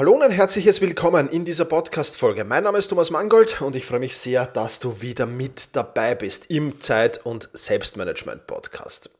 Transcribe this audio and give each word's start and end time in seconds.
Hallo 0.00 0.12
und 0.12 0.22
ein 0.22 0.30
herzliches 0.30 0.80
Willkommen 0.80 1.28
in 1.28 1.44
dieser 1.44 1.66
Podcast-Folge. 1.66 2.46
Mein 2.46 2.64
Name 2.64 2.78
ist 2.78 2.88
Thomas 2.88 3.10
Mangold 3.10 3.60
und 3.60 3.76
ich 3.76 3.84
freue 3.84 3.98
mich 3.98 4.16
sehr, 4.16 4.46
dass 4.46 4.80
du 4.80 5.02
wieder 5.02 5.26
mit 5.26 5.76
dabei 5.76 6.14
bist 6.14 6.46
im 6.48 6.80
Zeit- 6.80 7.20
und 7.26 7.50
Selbstmanagement-Podcast. 7.52 9.10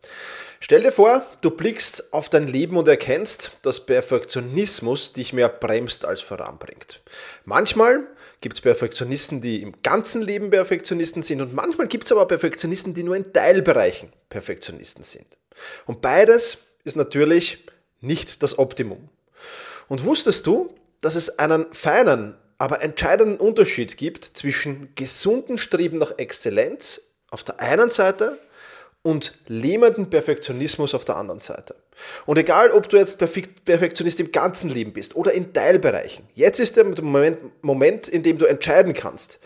Stell 0.58 0.82
dir 0.82 0.90
vor, 0.90 1.22
du 1.42 1.50
blickst 1.50 2.14
auf 2.14 2.30
dein 2.30 2.46
Leben 2.46 2.78
und 2.78 2.88
erkennst, 2.88 3.58
dass 3.60 3.84
Perfektionismus 3.84 5.12
dich 5.12 5.34
mehr 5.34 5.50
bremst 5.50 6.06
als 6.06 6.22
voranbringt. 6.22 7.02
Manchmal 7.44 8.06
gibt 8.40 8.54
es 8.54 8.62
Perfektionisten, 8.62 9.42
die 9.42 9.60
im 9.60 9.82
ganzen 9.82 10.22
Leben 10.22 10.48
Perfektionisten 10.48 11.20
sind 11.20 11.42
und 11.42 11.52
manchmal 11.52 11.88
gibt 11.88 12.04
es 12.04 12.12
aber 12.12 12.24
Perfektionisten, 12.24 12.94
die 12.94 13.02
nur 13.02 13.16
in 13.16 13.34
Teilbereichen 13.34 14.14
Perfektionisten 14.30 15.04
sind. 15.04 15.26
Und 15.84 16.00
beides 16.00 16.56
ist 16.84 16.96
natürlich 16.96 17.66
nicht 18.00 18.42
das 18.42 18.58
Optimum. 18.58 19.10
Und 19.90 20.04
wusstest 20.04 20.46
du, 20.46 20.72
dass 21.00 21.16
es 21.16 21.40
einen 21.40 21.66
feinen, 21.72 22.36
aber 22.58 22.80
entscheidenden 22.80 23.38
Unterschied 23.38 23.96
gibt 23.96 24.24
zwischen 24.24 24.94
gesunden 24.94 25.58
Streben 25.58 25.98
nach 25.98 26.12
Exzellenz 26.16 27.00
auf 27.32 27.42
der 27.42 27.58
einen 27.58 27.90
Seite 27.90 28.38
und 29.02 29.34
lähmenden 29.48 30.08
Perfektionismus 30.08 30.94
auf 30.94 31.04
der 31.04 31.16
anderen 31.16 31.40
Seite. 31.40 31.74
Und 32.24 32.38
egal, 32.38 32.70
ob 32.70 32.88
du 32.88 32.98
jetzt 32.98 33.18
Perfektionist 33.18 34.20
im 34.20 34.30
ganzen 34.30 34.70
Leben 34.70 34.92
bist 34.92 35.16
oder 35.16 35.32
in 35.32 35.52
Teilbereichen, 35.52 36.24
jetzt 36.36 36.60
ist 36.60 36.76
der 36.76 36.84
Moment, 36.84 37.64
Moment, 37.64 38.06
in 38.06 38.22
dem 38.22 38.38
du 38.38 38.44
entscheiden 38.44 38.92
kannst, 38.92 39.40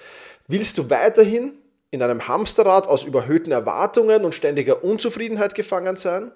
willst 0.46 0.76
du 0.76 0.90
weiterhin 0.90 1.54
in 1.90 2.02
einem 2.02 2.28
Hamsterrad 2.28 2.86
aus 2.86 3.04
überhöhten 3.04 3.50
Erwartungen 3.50 4.26
und 4.26 4.34
ständiger 4.34 4.84
Unzufriedenheit 4.84 5.54
gefangen 5.54 5.96
sein? 5.96 6.32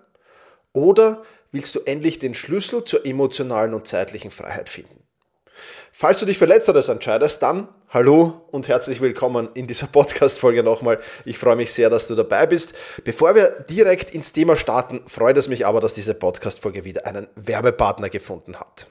Oder 0.73 1.23
willst 1.53 1.75
du 1.75 1.81
endlich 1.81 2.19
den 2.19 2.35
Schlüssel 2.35 2.85
zur 2.85 3.07
emotionalen 3.07 3.75
und 3.75 3.87
zeitlichen 3.87 4.31
Freiheit 4.31 4.69
finden? 4.69 5.03
Falls 5.93 6.21
du 6.21 6.27
dich 6.27 6.39
für 6.39 6.45
Letzteres 6.45 6.89
entscheidest, 6.89 7.43
dann 7.43 7.69
hallo 7.89 8.43
und 8.53 8.69
herzlich 8.69 9.01
willkommen 9.01 9.49
in 9.55 9.67
dieser 9.67 9.87
Podcast-Folge 9.93 10.63
nochmal. 10.63 11.01
Ich 11.25 11.39
freue 11.39 11.57
mich 11.57 11.73
sehr, 11.73 11.91
dass 11.91 12.07
du 12.07 12.15
dabei 12.15 12.47
bist. 12.47 12.75
Bevor 13.03 13.35
wir 13.35 13.65
direkt 13.69 14.15
ins 14.15 14.33
Thema 14.33 14.57
starten, 14.57 15.03
freut 15.07 15.37
es 15.37 15.49
mich 15.49 15.67
aber, 15.67 15.81
dass 15.81 15.95
diese 15.95 16.15
Podcast-Folge 16.15 16.85
wieder 16.85 17.07
einen 17.07 17.27
Werbepartner 17.35 18.09
gefunden 18.09 18.61
hat. 18.61 18.87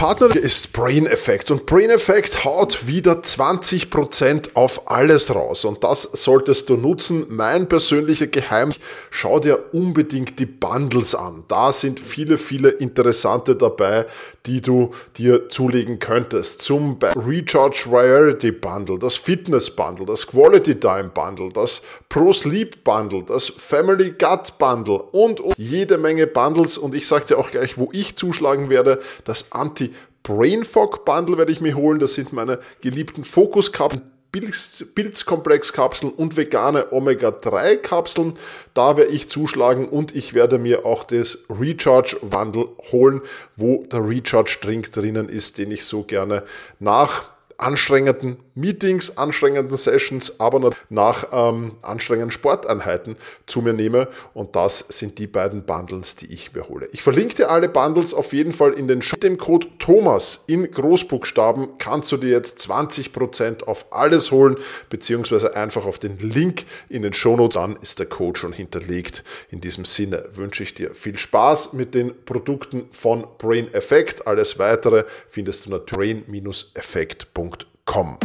Partner 0.00 0.34
ist 0.34 0.72
Brain 0.72 1.04
Effect 1.04 1.50
und 1.50 1.66
Brain 1.66 1.90
Effect 1.90 2.42
haut 2.42 2.86
wieder 2.86 3.20
20% 3.20 4.54
auf 4.54 4.90
alles 4.90 5.34
raus 5.34 5.66
und 5.66 5.84
das 5.84 6.04
solltest 6.14 6.70
du 6.70 6.78
nutzen. 6.78 7.26
Mein 7.28 7.68
persönlicher 7.68 8.26
Geheim, 8.26 8.72
schau 9.10 9.40
dir 9.40 9.74
unbedingt 9.74 10.38
die 10.38 10.46
Bundles 10.46 11.14
an. 11.14 11.44
Da 11.48 11.74
sind 11.74 12.00
viele, 12.00 12.38
viele 12.38 12.70
interessante 12.70 13.56
dabei, 13.56 14.06
die 14.46 14.62
du 14.62 14.92
dir 15.18 15.50
zulegen 15.50 15.98
könntest. 15.98 16.62
Zum 16.62 16.98
Recharge 17.14 17.84
Variety 17.90 18.52
Bundle, 18.52 18.98
das 18.98 19.16
Fitness 19.16 19.68
Bundle, 19.70 20.06
das 20.06 20.26
Quality 20.26 20.80
Time 20.80 21.10
Bundle, 21.12 21.50
das 21.52 21.82
Pro 22.08 22.32
Sleep 22.32 22.84
Bundle, 22.84 23.24
das 23.24 23.50
Family 23.50 24.12
Gut 24.12 24.56
Bundle 24.56 25.02
und, 25.12 25.40
und 25.40 25.54
jede 25.58 25.98
Menge 25.98 26.26
Bundles 26.26 26.78
und 26.78 26.94
ich 26.94 27.06
sage 27.06 27.26
dir 27.26 27.38
auch 27.38 27.50
gleich, 27.50 27.76
wo 27.76 27.90
ich 27.92 28.16
zuschlagen 28.16 28.70
werde, 28.70 28.98
das 29.24 29.52
Anti 29.52 29.89
Brain 30.22 30.64
Fog 30.64 31.04
Bundle 31.04 31.38
werde 31.38 31.52
ich 31.52 31.60
mir 31.60 31.76
holen. 31.76 31.98
Das 31.98 32.14
sind 32.14 32.32
meine 32.32 32.60
geliebten 32.80 33.24
Fokuskapseln. 33.24 34.10
Pilzkomplexkapseln 34.32 36.12
und 36.12 36.36
vegane 36.36 36.92
Omega-3-Kapseln. 36.92 38.34
Da 38.74 38.96
werde 38.96 39.10
ich 39.10 39.28
zuschlagen 39.28 39.88
und 39.88 40.14
ich 40.14 40.34
werde 40.34 40.58
mir 40.58 40.86
auch 40.86 41.02
das 41.02 41.38
Recharge-Wandel 41.48 42.68
holen, 42.92 43.22
wo 43.56 43.84
der 43.90 44.06
Recharge-Drink 44.06 44.92
drinnen 44.92 45.28
ist, 45.28 45.58
den 45.58 45.72
ich 45.72 45.84
so 45.84 46.04
gerne 46.04 46.44
nach 46.78 47.30
anstrengenden 47.60 48.38
Meetings, 48.54 49.16
anstrengenden 49.16 49.76
Sessions, 49.76 50.40
aber 50.40 50.70
nach 50.88 51.28
ähm, 51.32 51.72
anstrengenden 51.82 52.30
Sporteinheiten 52.30 53.16
zu 53.46 53.62
mir 53.62 53.72
nehme. 53.72 54.08
Und 54.34 54.56
das 54.56 54.84
sind 54.88 55.18
die 55.18 55.26
beiden 55.26 55.64
Bundles, 55.64 56.16
die 56.16 56.32
ich 56.32 56.52
mir 56.54 56.68
hole. 56.68 56.88
Ich 56.92 57.02
verlinke 57.02 57.34
dir 57.34 57.50
alle 57.50 57.68
Bundles 57.68 58.14
auf 58.14 58.32
jeden 58.32 58.52
Fall 58.52 58.72
in 58.72 58.88
den 58.88 58.98
Mit 58.98 59.22
dem 59.22 59.38
Code 59.38 59.66
Thomas 59.78 60.44
in 60.46 60.70
Großbuchstaben 60.70 61.78
kannst 61.78 62.10
du 62.12 62.16
dir 62.16 62.30
jetzt 62.30 62.58
20% 62.58 63.64
auf 63.64 63.86
alles 63.92 64.30
holen, 64.30 64.56
beziehungsweise 64.88 65.54
einfach 65.54 65.84
auf 65.86 65.98
den 65.98 66.18
Link 66.18 66.64
in 66.88 67.02
den 67.02 67.12
Shownotes. 67.12 67.54
Dann 67.54 67.76
ist 67.82 67.98
der 67.98 68.06
Code 68.06 68.38
schon 68.38 68.52
hinterlegt. 68.52 69.24
In 69.50 69.60
diesem 69.60 69.84
Sinne 69.84 70.24
wünsche 70.32 70.62
ich 70.62 70.74
dir 70.74 70.94
viel 70.94 71.16
Spaß 71.16 71.74
mit 71.74 71.94
den 71.94 72.12
Produkten 72.24 72.86
von 72.90 73.26
Brain 73.38 73.72
Effect. 73.74 74.26
Alles 74.26 74.58
weitere 74.58 75.04
findest 75.28 75.66
du 75.66 75.70
natürlich 75.70 75.90
brain-effekt.com 76.00 77.49
www.ecom. 77.86 78.18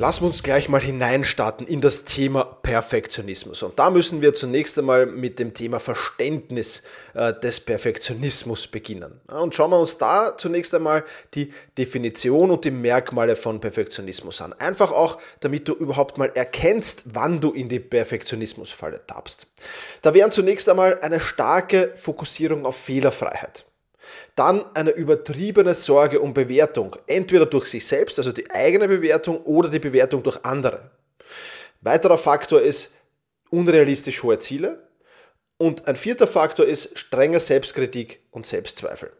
Lassen 0.00 0.22
wir 0.22 0.26
uns 0.28 0.44
gleich 0.44 0.68
mal 0.68 0.80
hineinstarten 0.80 1.66
in 1.66 1.80
das 1.80 2.04
Thema 2.04 2.44
Perfektionismus. 2.44 3.64
Und 3.64 3.80
da 3.80 3.90
müssen 3.90 4.22
wir 4.22 4.32
zunächst 4.32 4.78
einmal 4.78 5.06
mit 5.06 5.40
dem 5.40 5.54
Thema 5.54 5.80
Verständnis 5.80 6.84
äh, 7.14 7.34
des 7.34 7.58
Perfektionismus 7.58 8.68
beginnen. 8.68 9.20
Und 9.26 9.56
schauen 9.56 9.72
wir 9.72 9.80
uns 9.80 9.98
da 9.98 10.36
zunächst 10.38 10.72
einmal 10.72 11.02
die 11.34 11.52
Definition 11.76 12.52
und 12.52 12.64
die 12.64 12.70
Merkmale 12.70 13.34
von 13.34 13.60
Perfektionismus 13.60 14.40
an. 14.40 14.52
Einfach 14.52 14.92
auch, 14.92 15.18
damit 15.40 15.66
du 15.66 15.72
überhaupt 15.72 16.16
mal 16.16 16.30
erkennst, 16.32 17.02
wann 17.06 17.40
du 17.40 17.50
in 17.50 17.68
die 17.68 17.80
Perfektionismusfalle 17.80 19.04
tappst. 19.04 19.48
Da 20.02 20.14
wären 20.14 20.30
zunächst 20.30 20.68
einmal 20.68 21.00
eine 21.00 21.18
starke 21.18 21.90
Fokussierung 21.96 22.66
auf 22.66 22.76
Fehlerfreiheit. 22.76 23.64
Dann 24.38 24.64
eine 24.74 24.90
übertriebene 24.90 25.74
Sorge 25.74 26.20
um 26.20 26.32
Bewertung, 26.32 26.94
entweder 27.08 27.44
durch 27.44 27.66
sich 27.66 27.84
selbst, 27.84 28.18
also 28.18 28.30
die 28.30 28.48
eigene 28.52 28.86
Bewertung, 28.86 29.42
oder 29.42 29.68
die 29.68 29.80
Bewertung 29.80 30.22
durch 30.22 30.44
andere. 30.44 30.92
Weiterer 31.80 32.18
Faktor 32.18 32.60
ist 32.60 32.92
unrealistisch 33.50 34.22
hohe 34.22 34.38
Ziele. 34.38 34.86
Und 35.56 35.88
ein 35.88 35.96
vierter 35.96 36.28
Faktor 36.28 36.66
ist 36.66 36.96
strenge 36.96 37.40
Selbstkritik 37.40 38.20
und 38.30 38.46
Selbstzweifel. 38.46 39.10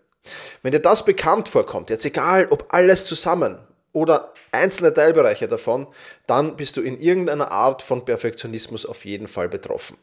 Wenn 0.62 0.70
dir 0.70 0.78
das 0.78 1.04
bekannt 1.04 1.48
vorkommt, 1.48 1.90
jetzt 1.90 2.04
egal 2.04 2.46
ob 2.50 2.72
alles 2.72 3.06
zusammen, 3.06 3.58
oder 3.92 4.34
einzelne 4.52 4.92
Teilbereiche 4.92 5.48
davon, 5.48 5.86
dann 6.26 6.56
bist 6.56 6.76
du 6.76 6.82
in 6.82 7.00
irgendeiner 7.00 7.50
Art 7.50 7.82
von 7.82 8.04
Perfektionismus 8.04 8.86
auf 8.86 9.04
jeden 9.04 9.28
Fall 9.28 9.48
betroffen. 9.48 9.96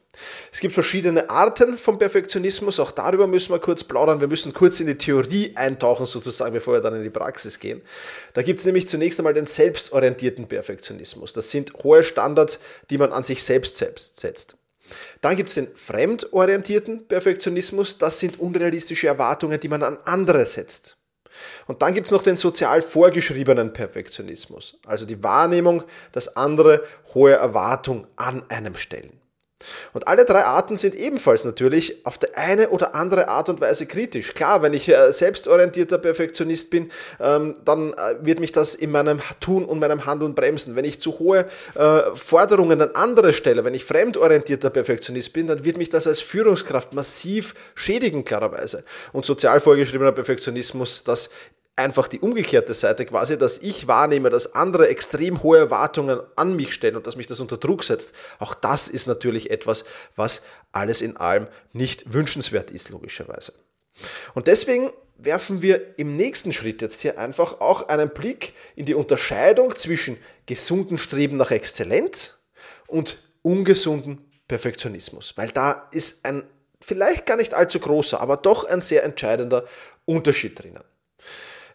Es 0.52 0.60
gibt 0.60 0.74
verschiedene 0.74 1.30
Arten 1.30 1.78
von 1.78 1.98
Perfektionismus, 1.98 2.80
auch 2.80 2.92
darüber 2.92 3.28
müssen 3.28 3.54
wir 3.54 3.60
kurz 3.60 3.84
plaudern. 3.84 4.22
Wir 4.22 4.28
müssen 4.28 4.54
kurz 4.54 4.80
in 4.80 4.88
die 4.88 4.98
Theorie 4.98 5.54
eintauchen, 5.56 6.06
sozusagen, 6.06 6.54
bevor 6.54 6.74
wir 6.74 6.82
dann 6.82 6.96
in 6.96 7.04
die 7.04 7.10
Praxis 7.10 7.60
gehen. 7.60 7.82
Da 8.34 8.42
gibt 8.42 8.60
es 8.60 8.66
nämlich 8.66 8.88
zunächst 8.88 9.20
einmal 9.20 9.34
den 9.34 9.46
selbstorientierten 9.46 10.48
Perfektionismus. 10.48 11.34
Das 11.34 11.52
sind 11.52 11.74
hohe 11.84 12.04
Standards, 12.04 12.60
die 12.90 12.98
man 12.98 13.12
an 13.12 13.24
sich 13.24 13.44
selbst, 13.44 13.78
selbst 13.78 14.20
setzt. 14.20 14.58
Dann 15.22 15.36
gibt 15.36 15.50
es 15.50 15.56
den 15.56 15.76
fremdorientierten 15.76 17.08
Perfektionismus. 17.08 17.98
Das 17.98 18.20
sind 18.20 18.40
unrealistische 18.40 19.08
Erwartungen, 19.08 19.60
die 19.60 19.68
man 19.68 19.84
an 19.84 19.98
andere 20.06 20.46
setzt. 20.46 20.98
Und 21.68 21.82
dann 21.82 21.94
gibt 21.94 22.08
es 22.08 22.12
noch 22.12 22.22
den 22.22 22.38
sozial 22.38 22.82
vorgeschriebenen 22.82 23.74
Perfektionismus, 23.74 24.78
also 24.86 25.06
die 25.06 25.24
Wahrnehmung, 25.24 25.84
dass 26.12 26.36
andere 26.36 26.84
hohe 27.14 27.34
Erwartungen 27.34 28.08
an 28.16 28.44
einem 28.50 28.76
stellen. 28.76 29.20
Und 29.94 30.08
alle 30.10 30.26
drei 30.26 30.44
Arten 30.44 30.76
sind 30.76 30.96
ebenfalls 30.96 31.46
natürlich 31.46 32.06
auf 32.06 32.18
der 32.18 32.38
eine 32.38 32.70
oder 32.70 32.94
andere 32.94 33.30
Art 33.30 33.48
und 33.48 33.62
Weise 33.62 33.86
kritisch. 33.86 34.34
Klar, 34.34 34.62
wenn 34.62 34.74
ich 34.74 34.90
äh, 34.90 35.14
selbstorientierter 35.14 35.98
Perfektionist 35.98 36.70
bin, 36.70 36.92
ähm, 37.22 37.56
dann 37.64 37.94
äh, 37.94 38.16
wird 38.20 38.42
mich 38.42 38.52
das 38.52 38.76
in 38.76 38.92
meinem 38.92 39.22
Tun 39.40 39.64
und 39.64 39.80
meinem 39.80 40.06
Handeln 40.06 40.36
bremsen. 40.36 40.76
Wenn 40.76 40.84
ich 40.84 41.00
zu 41.00 41.20
hohe 41.20 41.46
äh, 41.76 42.02
Forderungen 42.14 42.82
an 42.82 42.92
andere 42.96 43.32
stelle, 43.32 43.64
wenn 43.64 43.74
ich 43.74 43.86
fremdorientierter 43.86 44.70
Perfektionist 44.70 45.32
bin, 45.32 45.48
dann 45.48 45.64
wird 45.64 45.78
mich 45.78 45.90
das 45.90 46.06
als 46.06 46.20
Führungskraft 46.20 46.94
massiv 46.94 47.54
schädigen, 47.76 48.26
klarerweise. 48.26 48.84
Und 49.14 49.26
sozial 49.26 49.62
vorgeschriebener 49.62 50.12
Perfektionismus, 50.12 51.06
das 51.06 51.30
einfach 51.76 52.08
die 52.08 52.20
umgekehrte 52.20 52.74
Seite 52.74 53.06
quasi, 53.06 53.38
dass 53.38 53.58
ich 53.58 53.88
wahrnehme, 53.88 54.30
dass 54.30 54.54
andere 54.54 54.88
extrem 54.88 55.44
hohe 55.44 55.58
Erwartungen 55.58 56.22
an 56.36 56.56
mich 56.56 56.74
stellen 56.74 56.96
und 56.96 57.06
dass 57.06 57.18
mich 57.18 57.28
das 57.28 57.40
unter 57.40 57.58
Druck 57.58 57.84
setzt. 57.84 58.14
Auch 58.40 58.54
das 58.54 58.88
ist 58.88 59.08
natürlich 59.08 59.52
etwas, 59.52 59.84
was 60.16 60.42
alles 60.72 61.02
in 61.02 61.18
allem 61.18 61.48
nicht 61.74 62.14
wünschenswert 62.14 62.72
ist, 62.72 62.90
logischerweise. 62.90 63.54
Und 64.34 64.48
deswegen 64.48 64.92
werfen 65.18 65.62
wir 65.62 65.98
im 65.98 66.16
nächsten 66.16 66.54
Schritt 66.54 66.82
jetzt 66.82 67.02
hier 67.02 67.18
einfach 67.18 67.62
auch 67.62 67.88
einen 67.88 68.10
Blick 68.10 68.54
in 68.76 68.86
die 68.86 68.96
Unterscheidung 68.96 69.76
zwischen 69.76 70.18
gesunden 70.46 70.98
Streben 70.98 71.38
nach 71.38 71.52
Exzellenz 71.52 72.40
und 72.88 73.20
ungesunden 73.42 74.30
Perfektionismus, 74.48 75.34
weil 75.38 75.50
da 75.50 75.88
ist 75.92 76.26
ein 76.26 76.44
vielleicht 76.82 77.26
gar 77.26 77.38
nicht 77.38 77.54
allzu 77.54 77.80
großer, 77.80 78.22
aber 78.22 78.38
doch 78.38 78.66
ein 78.66 78.82
sehr 78.82 79.04
entscheidender 79.04 79.66
Unterschied 80.06 80.62
drinnen. 80.62 80.84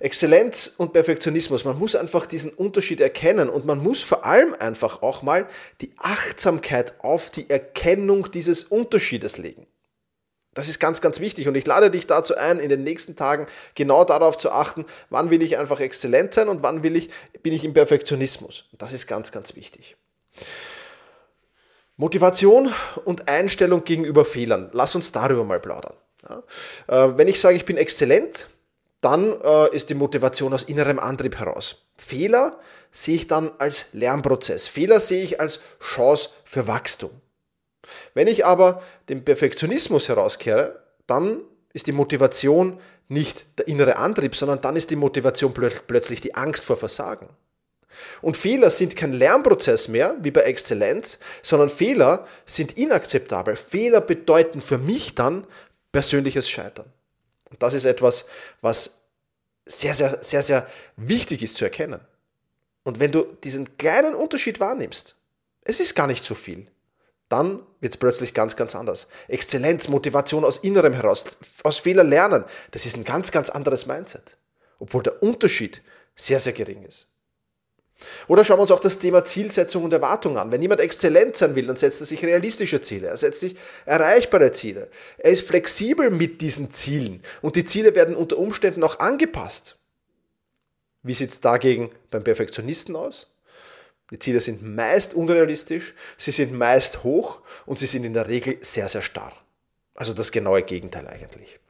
Exzellenz 0.00 0.74
und 0.78 0.94
Perfektionismus, 0.94 1.64
man 1.64 1.78
muss 1.78 1.94
einfach 1.94 2.26
diesen 2.26 2.50
Unterschied 2.50 3.00
erkennen 3.00 3.50
und 3.50 3.66
man 3.66 3.82
muss 3.82 4.02
vor 4.02 4.24
allem 4.24 4.54
einfach 4.58 5.02
auch 5.02 5.22
mal 5.22 5.46
die 5.82 5.92
Achtsamkeit 5.98 6.94
auf 7.00 7.30
die 7.30 7.48
Erkennung 7.50 8.30
dieses 8.32 8.64
Unterschiedes 8.64 9.36
legen. 9.36 9.66
Das 10.54 10.68
ist 10.68 10.80
ganz, 10.80 11.00
ganz 11.00 11.20
wichtig 11.20 11.46
und 11.46 11.54
ich 11.54 11.66
lade 11.66 11.90
dich 11.90 12.06
dazu 12.06 12.34
ein, 12.34 12.58
in 12.58 12.70
den 12.70 12.82
nächsten 12.82 13.14
Tagen 13.14 13.46
genau 13.74 14.04
darauf 14.04 14.36
zu 14.36 14.50
achten, 14.50 14.84
wann 15.10 15.30
will 15.30 15.42
ich 15.42 15.58
einfach 15.58 15.80
exzellent 15.80 16.34
sein 16.34 16.48
und 16.48 16.62
wann 16.62 16.82
will 16.82 16.96
ich, 16.96 17.10
bin 17.42 17.52
ich 17.52 17.64
im 17.64 17.74
Perfektionismus. 17.74 18.64
Das 18.72 18.92
ist 18.92 19.06
ganz, 19.06 19.30
ganz 19.30 19.54
wichtig. 19.54 19.96
Motivation 21.96 22.72
und 23.04 23.28
Einstellung 23.28 23.84
gegenüber 23.84 24.24
Fehlern. 24.24 24.70
Lass 24.72 24.94
uns 24.94 25.12
darüber 25.12 25.44
mal 25.44 25.60
plaudern. 25.60 25.94
Ja? 26.28 26.42
Äh, 26.88 27.18
wenn 27.18 27.28
ich 27.28 27.38
sage, 27.38 27.56
ich 27.56 27.66
bin 27.66 27.76
exzellent, 27.76 28.48
dann 29.00 29.40
äh, 29.42 29.74
ist 29.74 29.90
die 29.90 29.94
Motivation 29.94 30.52
aus 30.52 30.64
innerem 30.64 30.98
Antrieb 30.98 31.38
heraus. 31.38 31.76
Fehler 31.96 32.58
sehe 32.92 33.16
ich 33.16 33.26
dann 33.28 33.50
als 33.58 33.86
Lernprozess. 33.92 34.66
Fehler 34.66 35.00
sehe 35.00 35.22
ich 35.22 35.40
als 35.40 35.60
Chance 35.94 36.30
für 36.44 36.66
Wachstum. 36.66 37.10
Wenn 38.14 38.26
ich 38.26 38.44
aber 38.44 38.82
den 39.08 39.24
Perfektionismus 39.24 40.08
herauskehre, 40.08 40.82
dann 41.06 41.40
ist 41.72 41.86
die 41.86 41.92
Motivation 41.92 42.78
nicht 43.08 43.46
der 43.58 43.68
innere 43.68 43.96
Antrieb, 43.96 44.36
sondern 44.36 44.60
dann 44.60 44.76
ist 44.76 44.90
die 44.90 44.96
Motivation 44.96 45.52
plötzlich 45.52 46.20
die 46.20 46.34
Angst 46.34 46.64
vor 46.64 46.76
Versagen. 46.76 47.28
Und 48.22 48.36
Fehler 48.36 48.70
sind 48.70 48.94
kein 48.94 49.12
Lernprozess 49.12 49.88
mehr, 49.88 50.14
wie 50.20 50.30
bei 50.30 50.42
Exzellenz, 50.42 51.18
sondern 51.42 51.70
Fehler 51.70 52.26
sind 52.46 52.78
inakzeptabel. 52.78 53.56
Fehler 53.56 54.00
bedeuten 54.00 54.60
für 54.60 54.78
mich 54.78 55.14
dann 55.16 55.46
persönliches 55.90 56.48
Scheitern. 56.48 56.92
Und 57.50 57.62
das 57.62 57.74
ist 57.74 57.84
etwas, 57.84 58.26
was 58.60 59.00
sehr, 59.66 59.94
sehr, 59.94 60.18
sehr, 60.22 60.42
sehr 60.42 60.66
wichtig 60.96 61.42
ist 61.42 61.56
zu 61.56 61.64
erkennen. 61.64 62.00
Und 62.82 62.98
wenn 62.98 63.12
du 63.12 63.24
diesen 63.44 63.76
kleinen 63.76 64.14
Unterschied 64.14 64.60
wahrnimmst, 64.60 65.16
es 65.62 65.80
ist 65.80 65.94
gar 65.94 66.06
nicht 66.06 66.24
so 66.24 66.34
viel, 66.34 66.66
dann 67.28 67.60
wird 67.80 67.92
es 67.92 67.96
plötzlich 67.98 68.34
ganz, 68.34 68.56
ganz 68.56 68.74
anders. 68.74 69.06
Exzellenz, 69.28 69.88
Motivation 69.88 70.44
aus 70.44 70.58
Innerem 70.58 70.94
heraus, 70.94 71.24
aus 71.62 71.78
Fehler 71.78 72.02
lernen, 72.02 72.44
das 72.72 72.86
ist 72.86 72.96
ein 72.96 73.04
ganz, 73.04 73.30
ganz 73.30 73.50
anderes 73.50 73.86
Mindset. 73.86 74.36
Obwohl 74.78 75.02
der 75.02 75.22
Unterschied 75.22 75.82
sehr, 76.16 76.40
sehr 76.40 76.52
gering 76.52 76.82
ist. 76.82 77.09
Oder 78.28 78.44
schauen 78.44 78.58
wir 78.58 78.62
uns 78.62 78.70
auch 78.70 78.80
das 78.80 78.98
Thema 78.98 79.24
Zielsetzung 79.24 79.84
und 79.84 79.92
Erwartung 79.92 80.38
an. 80.38 80.50
Wenn 80.52 80.62
jemand 80.62 80.80
exzellent 80.80 81.36
sein 81.36 81.54
will, 81.54 81.66
dann 81.66 81.76
setzt 81.76 82.00
er 82.00 82.06
sich 82.06 82.24
realistische 82.24 82.80
Ziele, 82.80 83.08
er 83.08 83.16
setzt 83.16 83.40
sich 83.40 83.56
erreichbare 83.86 84.52
Ziele. 84.52 84.88
Er 85.18 85.30
ist 85.30 85.46
flexibel 85.46 86.10
mit 86.10 86.40
diesen 86.40 86.70
Zielen 86.70 87.22
und 87.42 87.56
die 87.56 87.64
Ziele 87.64 87.94
werden 87.94 88.16
unter 88.16 88.38
Umständen 88.38 88.82
auch 88.84 88.98
angepasst. 88.98 89.76
Wie 91.02 91.14
sieht 91.14 91.30
es 91.30 91.40
dagegen 91.40 91.90
beim 92.10 92.24
Perfektionisten 92.24 92.96
aus? 92.96 93.30
Die 94.10 94.18
Ziele 94.18 94.40
sind 94.40 94.62
meist 94.62 95.14
unrealistisch, 95.14 95.94
sie 96.16 96.32
sind 96.32 96.52
meist 96.52 97.04
hoch 97.04 97.40
und 97.64 97.78
sie 97.78 97.86
sind 97.86 98.04
in 98.04 98.12
der 98.12 98.28
Regel 98.28 98.58
sehr, 98.60 98.88
sehr 98.88 99.02
starr. 99.02 99.32
Also 99.94 100.14
das 100.14 100.32
genaue 100.32 100.62
Gegenteil 100.62 101.06
eigentlich. 101.06 101.60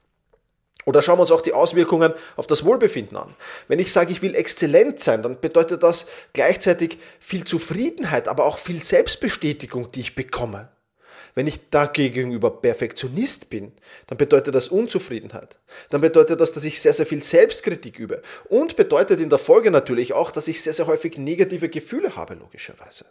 Oder 0.85 1.01
schauen 1.01 1.17
wir 1.17 1.21
uns 1.21 1.31
auch 1.31 1.41
die 1.41 1.53
Auswirkungen 1.53 2.13
auf 2.35 2.47
das 2.47 2.65
Wohlbefinden 2.65 3.17
an. 3.17 3.35
Wenn 3.67 3.79
ich 3.79 3.91
sage, 3.91 4.11
ich 4.11 4.21
will 4.21 4.35
exzellent 4.35 4.99
sein, 4.99 5.21
dann 5.21 5.39
bedeutet 5.39 5.83
das 5.83 6.07
gleichzeitig 6.33 6.97
viel 7.19 7.43
Zufriedenheit, 7.43 8.27
aber 8.27 8.45
auch 8.45 8.57
viel 8.57 8.81
Selbstbestätigung, 8.81 9.91
die 9.91 10.01
ich 10.01 10.15
bekomme. 10.15 10.69
Wenn 11.33 11.47
ich 11.47 11.69
da 11.69 11.85
gegenüber 11.85 12.49
Perfektionist 12.49 13.49
bin, 13.49 13.71
dann 14.07 14.17
bedeutet 14.17 14.53
das 14.53 14.67
Unzufriedenheit. 14.67 15.59
Dann 15.89 16.01
bedeutet 16.01 16.41
das, 16.41 16.51
dass 16.51 16.65
ich 16.65 16.81
sehr, 16.81 16.93
sehr 16.93 17.05
viel 17.05 17.23
Selbstkritik 17.23 17.99
übe. 17.99 18.21
Und 18.49 18.75
bedeutet 18.75 19.19
in 19.19 19.29
der 19.29 19.39
Folge 19.39 19.71
natürlich 19.71 20.13
auch, 20.13 20.31
dass 20.31 20.47
ich 20.47 20.61
sehr, 20.61 20.73
sehr 20.73 20.87
häufig 20.87 21.17
negative 21.17 21.69
Gefühle 21.69 22.15
habe, 22.15 22.33
logischerweise. 22.33 23.05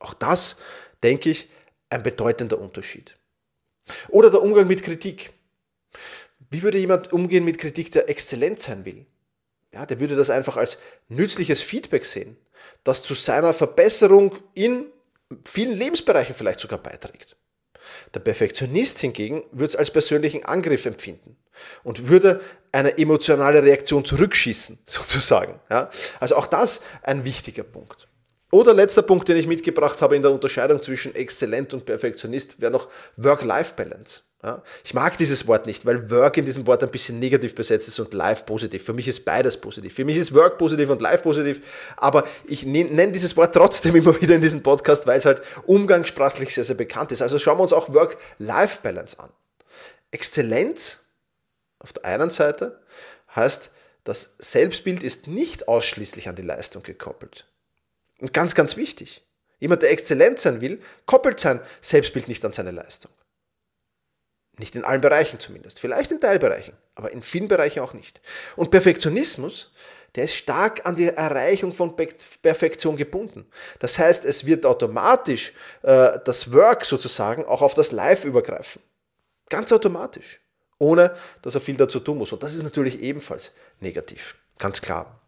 Auch 0.00 0.14
das, 0.14 0.56
denke 1.02 1.30
ich, 1.30 1.48
ein 1.88 2.02
bedeutender 2.02 2.58
Unterschied. 2.58 3.14
Oder 4.08 4.30
der 4.30 4.42
Umgang 4.42 4.66
mit 4.66 4.82
Kritik. 4.82 5.32
Wie 6.52 6.62
würde 6.62 6.76
jemand 6.76 7.14
umgehen 7.14 7.46
mit 7.46 7.56
Kritik, 7.56 7.90
der 7.92 8.10
exzellent 8.10 8.60
sein 8.60 8.84
will? 8.84 9.06
Ja, 9.72 9.86
der 9.86 10.00
würde 10.00 10.16
das 10.16 10.28
einfach 10.28 10.58
als 10.58 10.76
nützliches 11.08 11.62
Feedback 11.62 12.04
sehen, 12.04 12.36
das 12.84 13.02
zu 13.02 13.14
seiner 13.14 13.54
Verbesserung 13.54 14.36
in 14.52 14.84
vielen 15.46 15.72
Lebensbereichen 15.72 16.34
vielleicht 16.34 16.60
sogar 16.60 16.78
beiträgt. 16.78 17.36
Der 18.12 18.20
Perfektionist 18.20 18.98
hingegen 18.98 19.44
würde 19.50 19.64
es 19.64 19.76
als 19.76 19.90
persönlichen 19.90 20.44
Angriff 20.44 20.84
empfinden 20.84 21.38
und 21.84 22.08
würde 22.08 22.42
eine 22.70 22.98
emotionale 22.98 23.62
Reaktion 23.62 24.04
zurückschießen, 24.04 24.78
sozusagen. 24.84 25.58
Ja? 25.70 25.88
Also 26.20 26.36
auch 26.36 26.46
das 26.46 26.82
ein 27.02 27.24
wichtiger 27.24 27.64
Punkt. 27.64 28.08
Oder 28.50 28.74
letzter 28.74 29.00
Punkt, 29.00 29.26
den 29.28 29.38
ich 29.38 29.46
mitgebracht 29.46 30.02
habe 30.02 30.16
in 30.16 30.20
der 30.20 30.30
Unterscheidung 30.30 30.82
zwischen 30.82 31.14
Exzellent 31.14 31.72
und 31.72 31.86
Perfektionist, 31.86 32.60
wäre 32.60 32.70
noch 32.70 32.90
Work-Life-Balance. 33.16 34.20
Ja, 34.44 34.60
ich 34.82 34.92
mag 34.92 35.16
dieses 35.18 35.46
Wort 35.46 35.66
nicht, 35.66 35.86
weil 35.86 36.10
Work 36.10 36.36
in 36.36 36.44
diesem 36.44 36.66
Wort 36.66 36.82
ein 36.82 36.90
bisschen 36.90 37.20
negativ 37.20 37.54
besetzt 37.54 37.86
ist 37.86 38.00
und 38.00 38.12
Life 38.12 38.44
positiv. 38.44 38.84
Für 38.84 38.92
mich 38.92 39.06
ist 39.06 39.24
beides 39.24 39.56
positiv. 39.56 39.94
Für 39.94 40.04
mich 40.04 40.16
ist 40.16 40.34
Work 40.34 40.58
positiv 40.58 40.90
und 40.90 41.00
Life 41.00 41.22
positiv, 41.22 41.60
aber 41.96 42.26
ich 42.48 42.66
nenne 42.66 43.12
dieses 43.12 43.36
Wort 43.36 43.54
trotzdem 43.54 43.94
immer 43.96 44.20
wieder 44.20 44.34
in 44.34 44.40
diesem 44.40 44.60
Podcast, 44.60 45.06
weil 45.06 45.18
es 45.18 45.26
halt 45.26 45.42
umgangssprachlich 45.66 46.52
sehr, 46.52 46.64
sehr 46.64 46.74
bekannt 46.74 47.12
ist. 47.12 47.22
Also 47.22 47.38
schauen 47.38 47.58
wir 47.58 47.62
uns 47.62 47.72
auch 47.72 47.94
Work-Life-Balance 47.94 49.20
an. 49.20 49.30
Exzellenz 50.10 51.04
auf 51.78 51.92
der 51.92 52.04
einen 52.06 52.30
Seite 52.30 52.80
heißt, 53.36 53.70
das 54.02 54.34
Selbstbild 54.38 55.04
ist 55.04 55.28
nicht 55.28 55.68
ausschließlich 55.68 56.28
an 56.28 56.34
die 56.34 56.42
Leistung 56.42 56.82
gekoppelt. 56.82 57.46
Und 58.18 58.32
ganz, 58.32 58.56
ganz 58.56 58.76
wichtig. 58.76 59.24
Jemand, 59.60 59.82
der 59.82 59.92
exzellent 59.92 60.40
sein 60.40 60.60
will, 60.60 60.80
koppelt 61.06 61.38
sein 61.38 61.60
Selbstbild 61.80 62.26
nicht 62.26 62.44
an 62.44 62.50
seine 62.50 62.72
Leistung. 62.72 63.12
Nicht 64.62 64.76
in 64.76 64.84
allen 64.84 65.00
Bereichen 65.00 65.40
zumindest. 65.40 65.80
Vielleicht 65.80 66.12
in 66.12 66.20
Teilbereichen, 66.20 66.74
aber 66.94 67.10
in 67.10 67.24
vielen 67.24 67.48
Bereichen 67.48 67.80
auch 67.80 67.94
nicht. 67.94 68.20
Und 68.54 68.70
Perfektionismus, 68.70 69.72
der 70.14 70.22
ist 70.22 70.36
stark 70.36 70.86
an 70.86 70.94
die 70.94 71.08
Erreichung 71.08 71.72
von 71.72 71.96
Perfektion 71.96 72.96
gebunden. 72.96 73.44
Das 73.80 73.98
heißt, 73.98 74.24
es 74.24 74.46
wird 74.46 74.64
automatisch 74.64 75.52
äh, 75.82 76.20
das 76.24 76.52
Work 76.52 76.84
sozusagen 76.84 77.44
auch 77.44 77.60
auf 77.60 77.74
das 77.74 77.90
Live 77.90 78.24
übergreifen. 78.24 78.80
Ganz 79.48 79.72
automatisch. 79.72 80.38
Ohne 80.78 81.16
dass 81.42 81.56
er 81.56 81.60
viel 81.60 81.76
dazu 81.76 81.98
tun 81.98 82.18
muss. 82.18 82.30
Und 82.30 82.44
das 82.44 82.54
ist 82.54 82.62
natürlich 82.62 83.00
ebenfalls 83.00 83.50
negativ. 83.80 84.36
Ganz 84.60 84.80
klar. 84.80 85.20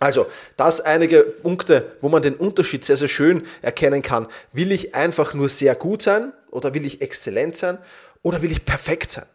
Also, 0.00 0.26
das 0.56 0.80
einige 0.80 1.22
Punkte, 1.22 1.96
wo 2.02 2.08
man 2.08 2.22
den 2.22 2.34
Unterschied 2.34 2.84
sehr, 2.84 2.96
sehr 2.96 3.08
schön 3.08 3.46
erkennen 3.62 4.02
kann. 4.02 4.28
Will 4.52 4.70
ich 4.70 4.94
einfach 4.94 5.34
nur 5.34 5.48
sehr 5.48 5.74
gut 5.74 6.02
sein 6.02 6.32
oder 6.50 6.72
will 6.72 6.86
ich 6.86 7.00
exzellent 7.00 7.56
sein? 7.56 7.78
Oder 8.22 8.42
will 8.42 8.52
ich 8.52 8.64
perfekt 8.64 9.10
sein? 9.10 9.26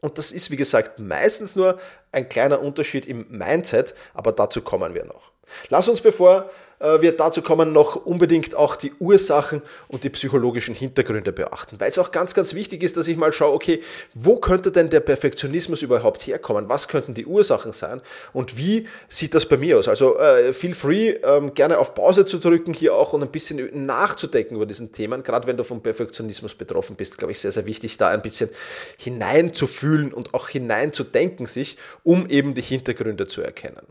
Und 0.00 0.18
das 0.18 0.32
ist, 0.32 0.50
wie 0.50 0.56
gesagt, 0.56 0.98
meistens 0.98 1.56
nur 1.56 1.78
ein 2.12 2.28
kleiner 2.28 2.60
Unterschied 2.60 3.06
im 3.06 3.26
Mindset, 3.30 3.94
aber 4.12 4.32
dazu 4.32 4.60
kommen 4.60 4.94
wir 4.94 5.06
noch. 5.06 5.32
Lass 5.70 5.88
uns, 5.88 6.02
bevor 6.02 6.50
äh, 6.78 7.00
wir 7.00 7.12
dazu 7.16 7.42
kommen, 7.42 7.72
noch 7.72 7.96
unbedingt 7.96 8.54
auch 8.54 8.76
die 8.76 8.92
Ursachen 8.98 9.62
und 9.88 10.04
die 10.04 10.10
psychologischen 10.10 10.74
Hintergründe 10.74 11.32
beachten, 11.32 11.78
weil 11.80 11.88
es 11.88 11.98
auch 11.98 12.10
ganz, 12.12 12.34
ganz 12.34 12.54
wichtig 12.54 12.82
ist, 12.82 12.96
dass 12.96 13.08
ich 13.08 13.16
mal 13.16 13.32
schaue, 13.32 13.54
okay, 13.54 13.82
wo 14.14 14.36
könnte 14.36 14.72
denn 14.72 14.90
der 14.90 15.00
Perfektionismus 15.00 15.82
überhaupt 15.82 16.26
herkommen? 16.26 16.68
Was 16.68 16.88
könnten 16.88 17.14
die 17.14 17.26
Ursachen 17.26 17.72
sein? 17.72 18.00
Und 18.32 18.56
wie 18.58 18.86
sieht 19.08 19.34
das 19.34 19.46
bei 19.46 19.56
mir 19.56 19.78
aus? 19.78 19.88
Also 19.88 20.18
äh, 20.18 20.52
feel 20.52 20.74
free, 20.74 21.10
ähm, 21.10 21.54
gerne 21.54 21.78
auf 21.78 21.94
Pause 21.94 22.24
zu 22.26 22.38
drücken 22.38 22.74
hier 22.74 22.94
auch 22.94 23.12
und 23.12 23.22
ein 23.22 23.30
bisschen 23.30 23.86
nachzudenken 23.86 24.56
über 24.56 24.66
diesen 24.66 24.92
Themen, 24.92 25.22
gerade 25.22 25.46
wenn 25.46 25.56
du 25.56 25.64
vom 25.64 25.82
Perfektionismus 25.82 26.54
betroffen 26.54 26.96
bist, 26.96 27.18
glaube 27.18 27.32
ich, 27.32 27.40
sehr, 27.40 27.52
sehr 27.52 27.66
wichtig, 27.66 27.96
da 27.96 28.08
ein 28.08 28.22
bisschen 28.22 28.50
hineinzufühlen 28.98 30.12
und 30.12 30.34
auch 30.34 30.48
hineinzudenken 30.48 31.46
sich, 31.46 31.76
um 32.02 32.28
eben 32.28 32.54
die 32.54 32.62
Hintergründe 32.62 33.26
zu 33.26 33.42
erkennen. 33.42 33.86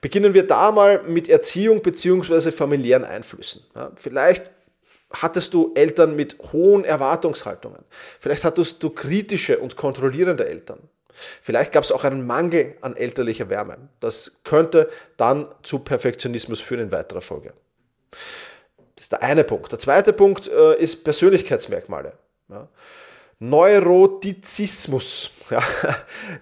Beginnen 0.00 0.34
wir 0.34 0.46
da 0.46 0.72
mal 0.72 1.02
mit 1.02 1.28
Erziehung 1.28 1.82
bzw. 1.82 2.50
familiären 2.52 3.04
Einflüssen. 3.04 3.62
Ja, 3.74 3.92
vielleicht 3.96 4.50
hattest 5.12 5.54
du 5.54 5.72
Eltern 5.74 6.16
mit 6.16 6.36
hohen 6.52 6.84
Erwartungshaltungen. 6.84 7.84
Vielleicht 8.18 8.44
hattest 8.44 8.82
du 8.82 8.90
kritische 8.90 9.58
und 9.58 9.76
kontrollierende 9.76 10.48
Eltern. 10.48 10.78
Vielleicht 11.42 11.72
gab 11.72 11.84
es 11.84 11.92
auch 11.92 12.04
einen 12.04 12.26
Mangel 12.26 12.76
an 12.80 12.96
elterlicher 12.96 13.50
Wärme. 13.50 13.76
Das 13.98 14.38
könnte 14.44 14.88
dann 15.16 15.48
zu 15.62 15.80
Perfektionismus 15.80 16.60
führen 16.60 16.80
in 16.80 16.92
weiterer 16.92 17.20
Folge. 17.20 17.52
Das 18.96 19.04
ist 19.04 19.12
der 19.12 19.22
eine 19.22 19.44
Punkt. 19.44 19.72
Der 19.72 19.78
zweite 19.78 20.12
Punkt 20.12 20.48
äh, 20.48 20.76
ist 20.78 21.04
Persönlichkeitsmerkmale. 21.04 22.12
Ja. 22.48 22.68
Neurotizismus. 23.40 25.30
Ja, 25.50 25.64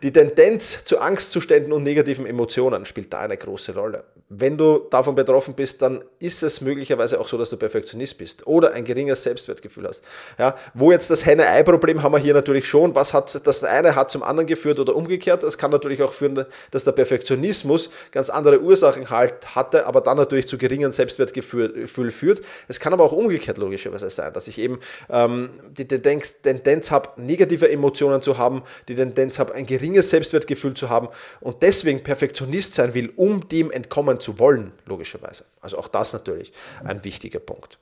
die 0.02 0.12
Tendenz 0.12 0.84
zu 0.84 0.98
Angstzuständen 0.98 1.72
und 1.72 1.82
negativen 1.82 2.26
Emotionen 2.26 2.84
spielt 2.84 3.10
da 3.10 3.20
eine 3.20 3.38
große 3.38 3.74
Rolle. 3.74 4.04
Wenn 4.28 4.58
du 4.58 4.86
davon 4.90 5.14
betroffen 5.14 5.54
bist, 5.54 5.80
dann 5.80 6.04
ist 6.18 6.42
es 6.42 6.60
möglicherweise 6.60 7.18
auch 7.18 7.26
so, 7.26 7.38
dass 7.38 7.48
du 7.48 7.56
Perfektionist 7.56 8.18
bist 8.18 8.46
oder 8.46 8.74
ein 8.74 8.84
geringes 8.84 9.22
Selbstwertgefühl 9.22 9.88
hast. 9.88 10.04
Ja, 10.36 10.54
wo 10.74 10.92
jetzt 10.92 11.08
das 11.08 11.24
Henne-Ei-Problem 11.24 12.02
haben 12.02 12.12
wir 12.12 12.18
hier 12.18 12.34
natürlich 12.34 12.68
schon. 12.68 12.94
Was 12.94 13.14
hat 13.14 13.46
das 13.46 13.64
eine 13.64 13.94
hat 13.94 14.10
zum 14.10 14.22
anderen 14.22 14.46
geführt 14.46 14.78
oder 14.78 14.94
umgekehrt? 14.94 15.42
Das 15.42 15.56
kann 15.56 15.70
natürlich 15.70 16.02
auch 16.02 16.12
führen, 16.12 16.44
dass 16.70 16.84
der 16.84 16.92
Perfektionismus 16.92 17.88
ganz 18.12 18.28
andere 18.28 18.60
Ursachen 18.60 19.08
halt 19.08 19.54
hatte, 19.54 19.86
aber 19.86 20.02
dann 20.02 20.18
natürlich 20.18 20.46
zu 20.46 20.58
geringen 20.58 20.92
Selbstwertgefühl 20.92 22.10
führt. 22.10 22.42
Es 22.68 22.78
kann 22.78 22.92
aber 22.92 23.04
auch 23.04 23.12
umgekehrt 23.12 23.56
logischerweise 23.56 24.10
sein, 24.10 24.34
dass 24.34 24.48
ich 24.48 24.58
eben 24.58 24.78
ähm, 25.08 25.48
die 25.70 25.88
Tendenz 25.88 26.87
habe, 26.90 27.10
negative 27.20 27.70
Emotionen 27.70 28.22
zu 28.22 28.38
haben, 28.38 28.62
die 28.88 28.94
Tendenz 28.94 29.38
habe, 29.38 29.54
ein 29.54 29.66
geringes 29.66 30.10
Selbstwertgefühl 30.10 30.74
zu 30.74 30.88
haben 30.88 31.08
und 31.40 31.62
deswegen 31.62 32.02
Perfektionist 32.02 32.74
sein 32.74 32.94
will, 32.94 33.12
um 33.16 33.48
dem 33.48 33.70
entkommen 33.70 34.20
zu 34.20 34.38
wollen, 34.38 34.72
logischerweise. 34.86 35.44
Also 35.60 35.78
auch 35.78 35.88
das 35.88 36.12
natürlich 36.12 36.52
ein 36.84 37.04
wichtiger 37.04 37.40
Punkt. 37.40 37.78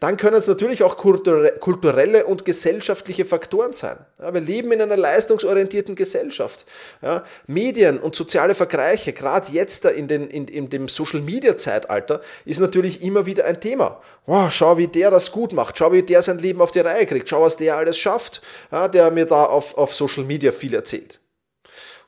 Dann 0.00 0.16
können 0.16 0.36
es 0.36 0.46
natürlich 0.46 0.82
auch 0.82 0.96
kulturelle 0.96 2.26
und 2.26 2.44
gesellschaftliche 2.44 3.24
Faktoren 3.24 3.72
sein. 3.72 3.96
Ja, 4.20 4.32
wir 4.32 4.40
leben 4.40 4.72
in 4.72 4.82
einer 4.82 4.96
leistungsorientierten 4.96 5.94
Gesellschaft. 5.94 6.66
Ja, 7.02 7.24
Medien 7.46 7.98
und 7.98 8.14
soziale 8.14 8.54
Vergleiche, 8.54 9.12
gerade 9.12 9.50
jetzt 9.52 9.84
in, 9.84 10.08
den, 10.08 10.28
in, 10.28 10.48
in 10.48 10.70
dem 10.70 10.88
Social-Media-Zeitalter, 10.88 12.20
ist 12.44 12.60
natürlich 12.60 13.02
immer 13.02 13.26
wieder 13.26 13.44
ein 13.44 13.60
Thema. 13.60 14.00
Wow, 14.26 14.50
schau, 14.50 14.78
wie 14.78 14.88
der 14.88 15.10
das 15.10 15.32
gut 15.32 15.52
macht. 15.52 15.78
Schau, 15.78 15.92
wie 15.92 16.02
der 16.02 16.22
sein 16.22 16.38
Leben 16.38 16.60
auf 16.60 16.72
die 16.72 16.80
Reihe 16.80 17.06
kriegt. 17.06 17.28
Schau, 17.28 17.42
was 17.42 17.56
der 17.56 17.76
alles 17.76 17.98
schafft, 17.98 18.42
ja, 18.70 18.88
der 18.88 19.10
mir 19.10 19.26
da 19.26 19.44
auf, 19.44 19.76
auf 19.76 19.94
Social 19.94 20.24
Media 20.24 20.52
viel 20.52 20.74
erzählt. 20.74 21.20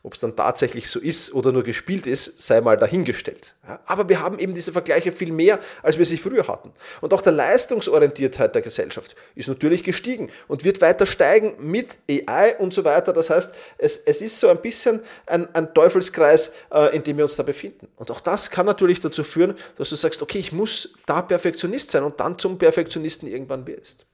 Ob 0.08 0.14
es 0.14 0.20
dann 0.20 0.34
tatsächlich 0.34 0.88
so 0.88 1.00
ist 1.00 1.34
oder 1.34 1.52
nur 1.52 1.62
gespielt 1.62 2.06
ist, 2.06 2.40
sei 2.40 2.62
mal 2.62 2.78
dahingestellt. 2.78 3.54
Aber 3.84 4.08
wir 4.08 4.22
haben 4.22 4.38
eben 4.38 4.54
diese 4.54 4.72
Vergleiche 4.72 5.12
viel 5.12 5.32
mehr, 5.32 5.58
als 5.82 5.98
wir 5.98 6.06
sie 6.06 6.16
früher 6.16 6.48
hatten. 6.48 6.72
Und 7.02 7.12
auch 7.12 7.20
der 7.20 7.32
Leistungsorientiertheit 7.32 8.54
der 8.54 8.62
Gesellschaft 8.62 9.14
ist 9.34 9.48
natürlich 9.48 9.84
gestiegen 9.84 10.30
und 10.46 10.64
wird 10.64 10.80
weiter 10.80 11.04
steigen 11.04 11.56
mit 11.58 11.98
AI 12.10 12.56
und 12.56 12.72
so 12.72 12.84
weiter. 12.84 13.12
Das 13.12 13.28
heißt, 13.28 13.52
es, 13.76 13.98
es 13.98 14.22
ist 14.22 14.40
so 14.40 14.48
ein 14.48 14.62
bisschen 14.62 15.00
ein, 15.26 15.54
ein 15.54 15.74
Teufelskreis, 15.74 16.52
äh, 16.72 16.96
in 16.96 17.02
dem 17.02 17.18
wir 17.18 17.24
uns 17.24 17.36
da 17.36 17.42
befinden. 17.42 17.86
Und 17.96 18.10
auch 18.10 18.20
das 18.20 18.50
kann 18.50 18.64
natürlich 18.64 19.00
dazu 19.00 19.24
führen, 19.24 19.58
dass 19.76 19.90
du 19.90 19.96
sagst, 19.96 20.22
okay, 20.22 20.38
ich 20.38 20.52
muss 20.52 20.94
da 21.04 21.20
Perfektionist 21.20 21.90
sein 21.90 22.02
und 22.02 22.18
dann 22.18 22.38
zum 22.38 22.56
Perfektionisten 22.56 23.28
irgendwann 23.28 23.66
wirst. 23.66 24.07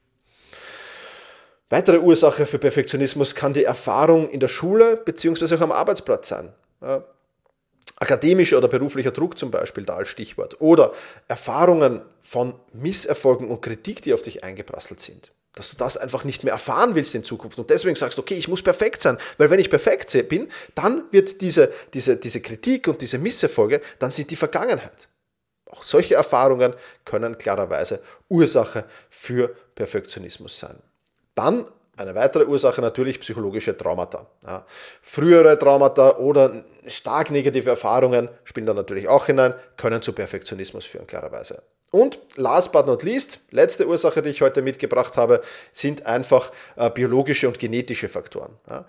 Weitere 1.70 1.98
Ursache 1.98 2.46
für 2.46 2.58
Perfektionismus 2.58 3.34
kann 3.34 3.54
die 3.54 3.64
Erfahrung 3.64 4.28
in 4.30 4.40
der 4.40 4.48
Schule 4.48 4.96
bzw. 4.96 5.56
auch 5.56 5.60
am 5.62 5.72
Arbeitsplatz 5.72 6.28
sein. 6.28 6.52
Ja, 6.82 7.04
akademischer 7.96 8.58
oder 8.58 8.68
beruflicher 8.68 9.10
Druck 9.10 9.38
zum 9.38 9.50
Beispiel 9.50 9.84
da 9.84 9.96
als 9.96 10.08
Stichwort. 10.08 10.60
Oder 10.60 10.92
Erfahrungen 11.28 12.02
von 12.20 12.54
Misserfolgen 12.72 13.48
und 13.48 13.62
Kritik, 13.62 14.02
die 14.02 14.14
auf 14.14 14.22
dich 14.22 14.44
eingeprasselt 14.44 15.00
sind. 15.00 15.32
Dass 15.54 15.70
du 15.70 15.76
das 15.76 15.96
einfach 15.96 16.24
nicht 16.24 16.42
mehr 16.42 16.52
erfahren 16.52 16.96
willst 16.96 17.14
in 17.14 17.22
Zukunft 17.22 17.58
und 17.58 17.70
deswegen 17.70 17.94
sagst, 17.94 18.18
okay, 18.18 18.34
ich 18.34 18.48
muss 18.48 18.62
perfekt 18.62 19.00
sein, 19.00 19.18
weil 19.38 19.50
wenn 19.50 19.60
ich 19.60 19.70
perfekt 19.70 20.12
bin, 20.28 20.48
dann 20.74 21.04
wird 21.12 21.40
diese, 21.40 21.72
diese, 21.92 22.16
diese 22.16 22.40
Kritik 22.40 22.88
und 22.88 23.00
diese 23.00 23.18
Misserfolge, 23.18 23.80
dann 24.00 24.10
sind 24.10 24.30
die 24.30 24.36
Vergangenheit. 24.36 25.08
Auch 25.70 25.84
solche 25.84 26.16
Erfahrungen 26.16 26.74
können 27.04 27.38
klarerweise 27.38 28.00
Ursache 28.28 28.84
für 29.10 29.54
Perfektionismus 29.74 30.58
sein. 30.58 30.76
Dann 31.34 31.66
eine 31.96 32.14
weitere 32.14 32.44
Ursache 32.44 32.80
natürlich 32.80 33.20
psychologische 33.20 33.76
Traumata. 33.76 34.26
Ja. 34.44 34.64
Frühere 35.02 35.58
Traumata 35.58 36.16
oder 36.16 36.64
stark 36.88 37.30
negative 37.30 37.70
Erfahrungen 37.70 38.28
spielen 38.44 38.66
da 38.66 38.74
natürlich 38.74 39.08
auch 39.08 39.26
hinein, 39.26 39.54
können 39.76 40.02
zu 40.02 40.12
Perfektionismus 40.12 40.84
führen, 40.84 41.06
klarerweise. 41.06 41.62
Und 41.94 42.18
last 42.34 42.72
but 42.72 42.88
not 42.88 43.04
least, 43.04 43.38
letzte 43.52 43.86
Ursache, 43.86 44.20
die 44.20 44.30
ich 44.30 44.42
heute 44.42 44.62
mitgebracht 44.62 45.16
habe, 45.16 45.40
sind 45.72 46.04
einfach 46.06 46.50
äh, 46.74 46.90
biologische 46.90 47.46
und 47.46 47.60
genetische 47.60 48.08
Faktoren. 48.08 48.50
Ja. 48.68 48.84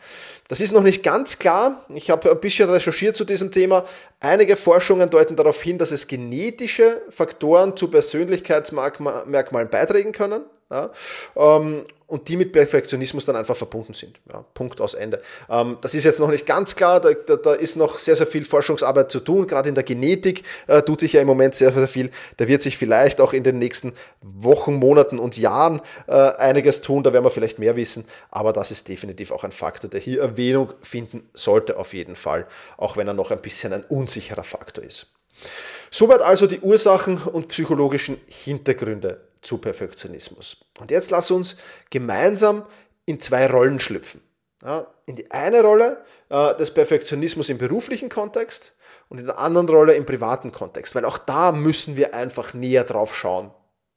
Das 0.47 0.59
ist 0.59 0.73
noch 0.73 0.81
nicht 0.81 1.03
ganz 1.03 1.37
klar. 1.37 1.85
Ich 1.89 2.09
habe 2.09 2.31
ein 2.31 2.39
bisschen 2.39 2.67
recherchiert 2.67 3.15
zu 3.15 3.23
diesem 3.23 3.51
Thema. 3.51 3.85
Einige 4.19 4.55
Forschungen 4.55 5.07
deuten 5.11 5.35
darauf 5.35 5.61
hin, 5.61 5.77
dass 5.77 5.91
es 5.91 6.07
genetische 6.07 7.03
Faktoren 7.09 7.77
zu 7.77 7.89
Persönlichkeitsmerkmalen 7.89 9.69
beitragen 9.69 10.11
können. 10.11 10.45
Ja, 10.72 10.89
ähm, 11.36 11.84
und 12.07 12.27
die 12.27 12.38
mit 12.38 12.51
Perfektionismus 12.51 13.25
dann 13.25 13.36
einfach 13.36 13.55
verbunden 13.55 13.93
sind. 13.93 14.19
Ja, 14.31 14.43
Punkt 14.53 14.81
aus 14.81 14.95
Ende. 14.95 15.22
Ähm, 15.50 15.77
das 15.81 15.93
ist 15.93 16.03
jetzt 16.03 16.19
noch 16.19 16.29
nicht 16.29 16.45
ganz 16.45 16.75
klar, 16.75 17.00
da, 17.00 17.12
da, 17.12 17.36
da, 17.36 17.53
ist 17.53 17.75
noch 17.75 18.00
sehr, 18.00 18.15
sehr 18.15 18.25
viel 18.25 18.45
Forschungsarbeit 18.45 19.12
zu 19.12 19.19
tun. 19.19 19.45
Gerade 19.45 19.69
in 19.69 19.75
der 19.75 19.84
Genetik 19.84 20.43
äh, 20.65 20.81
tut 20.81 21.01
sich 21.01 21.13
ja 21.13 21.22
im 21.22 21.27
Moment 21.27 21.53
sehr, 21.53 21.72
sehr 21.72 21.88
viel. 21.88 22.10
Da 22.38 22.48
wird 22.48 22.63
sich 22.63 22.77
vielleicht 22.77 23.22
auch 23.22 23.34
in 23.34 23.43
den 23.43 23.60
nächsten 23.60 23.93
Wochen, 24.22 24.75
Monaten 24.75 25.19
und 25.19 25.38
Jahren 25.38 25.81
äh, 26.07 26.13
einiges 26.13 26.81
tun. 26.81 27.03
Da 27.03 27.13
werden 27.13 27.25
wir 27.25 27.31
vielleicht 27.31 27.60
mehr 27.60 27.75
wissen. 27.75 28.05
Aber 28.31 28.51
das 28.51 28.72
ist 28.72 28.88
definitiv 28.88 29.31
auch 29.31 29.43
ein 29.43 29.51
Faktor, 29.51 29.89
der 29.89 30.00
hier 30.00 30.22
Erwähnung 30.22 30.74
finden 30.81 31.29
sollte, 31.34 31.77
auf 31.77 31.93
jeden 31.93 32.15
Fall. 32.15 32.48
Auch 32.77 32.98
wenn 32.98 33.07
er 33.07 33.13
noch 33.13 33.29
ein 33.29 33.41
bisschen 33.41 33.72
ein 33.72 33.84
unsicherer 33.84 34.43
Faktor 34.43 34.84
ist. 34.84 35.07
Soweit 35.91 36.22
also 36.22 36.48
die 36.48 36.60
Ursachen 36.60 37.17
und 37.22 37.50
psychologischen 37.50 38.19
Hintergründe 38.27 39.22
zu 39.45 39.57
Perfektionismus. 39.57 40.57
Und 40.79 40.91
jetzt 40.91 41.11
lass 41.11 41.31
uns 41.31 41.55
gemeinsam 41.89 42.65
in 43.05 43.19
zwei 43.19 43.47
Rollen 43.47 43.79
schlüpfen. 43.79 44.21
Ja, 44.63 44.87
in 45.05 45.15
die 45.15 45.29
eine 45.29 45.61
Rolle 45.61 46.03
äh, 46.29 46.55
des 46.55 46.71
Perfektionismus 46.71 47.49
im 47.49 47.57
beruflichen 47.57 48.09
Kontext 48.09 48.75
und 49.09 49.19
in 49.19 49.25
der 49.25 49.37
anderen 49.37 49.69
Rolle 49.69 49.93
im 49.93 50.05
privaten 50.05 50.51
Kontext, 50.51 50.95
weil 50.95 51.05
auch 51.05 51.19
da 51.19 51.51
müssen 51.51 51.95
wir 51.95 52.15
einfach 52.15 52.53
näher 52.53 52.83
drauf 52.83 53.15
schauen, 53.15 53.51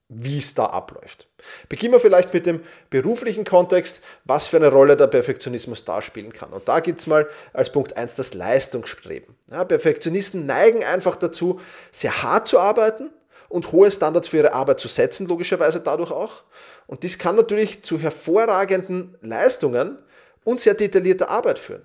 wie 0.08 0.38
es 0.38 0.54
da 0.54 0.66
abläuft. 0.66 1.28
Beginnen 1.68 1.92
wir 1.92 2.00
vielleicht 2.00 2.34
mit 2.34 2.44
dem 2.44 2.62
beruflichen 2.90 3.44
Kontext, 3.44 4.02
was 4.24 4.46
für 4.46 4.56
eine 4.56 4.68
Rolle 4.68 4.96
der 4.96 5.06
Perfektionismus 5.06 5.84
da 5.84 6.02
spielen 6.02 6.32
kann. 6.32 6.52
Und 6.52 6.68
da 6.68 6.80
gibt 6.80 6.98
es 6.98 7.06
mal 7.06 7.28
als 7.52 7.70
Punkt 7.70 7.96
1 7.96 8.16
das 8.16 8.34
Leistungsstreben. 8.34 9.36
Ja, 9.50 9.64
Perfektionisten 9.64 10.44
neigen 10.44 10.82
einfach 10.82 11.16
dazu, 11.16 11.60
sehr 11.92 12.22
hart 12.22 12.48
zu 12.48 12.58
arbeiten 12.58 13.10
und 13.48 13.72
hohe 13.72 13.90
Standards 13.90 14.28
für 14.28 14.38
ihre 14.38 14.52
Arbeit 14.52 14.80
zu 14.80 14.88
setzen, 14.88 15.26
logischerweise 15.26 15.80
dadurch 15.80 16.10
auch. 16.10 16.44
Und 16.86 17.02
dies 17.02 17.18
kann 17.18 17.36
natürlich 17.36 17.82
zu 17.82 17.98
hervorragenden 17.98 19.16
Leistungen 19.20 19.98
und 20.44 20.60
sehr 20.60 20.74
detaillierter 20.74 21.30
Arbeit 21.30 21.58
führen. 21.58 21.84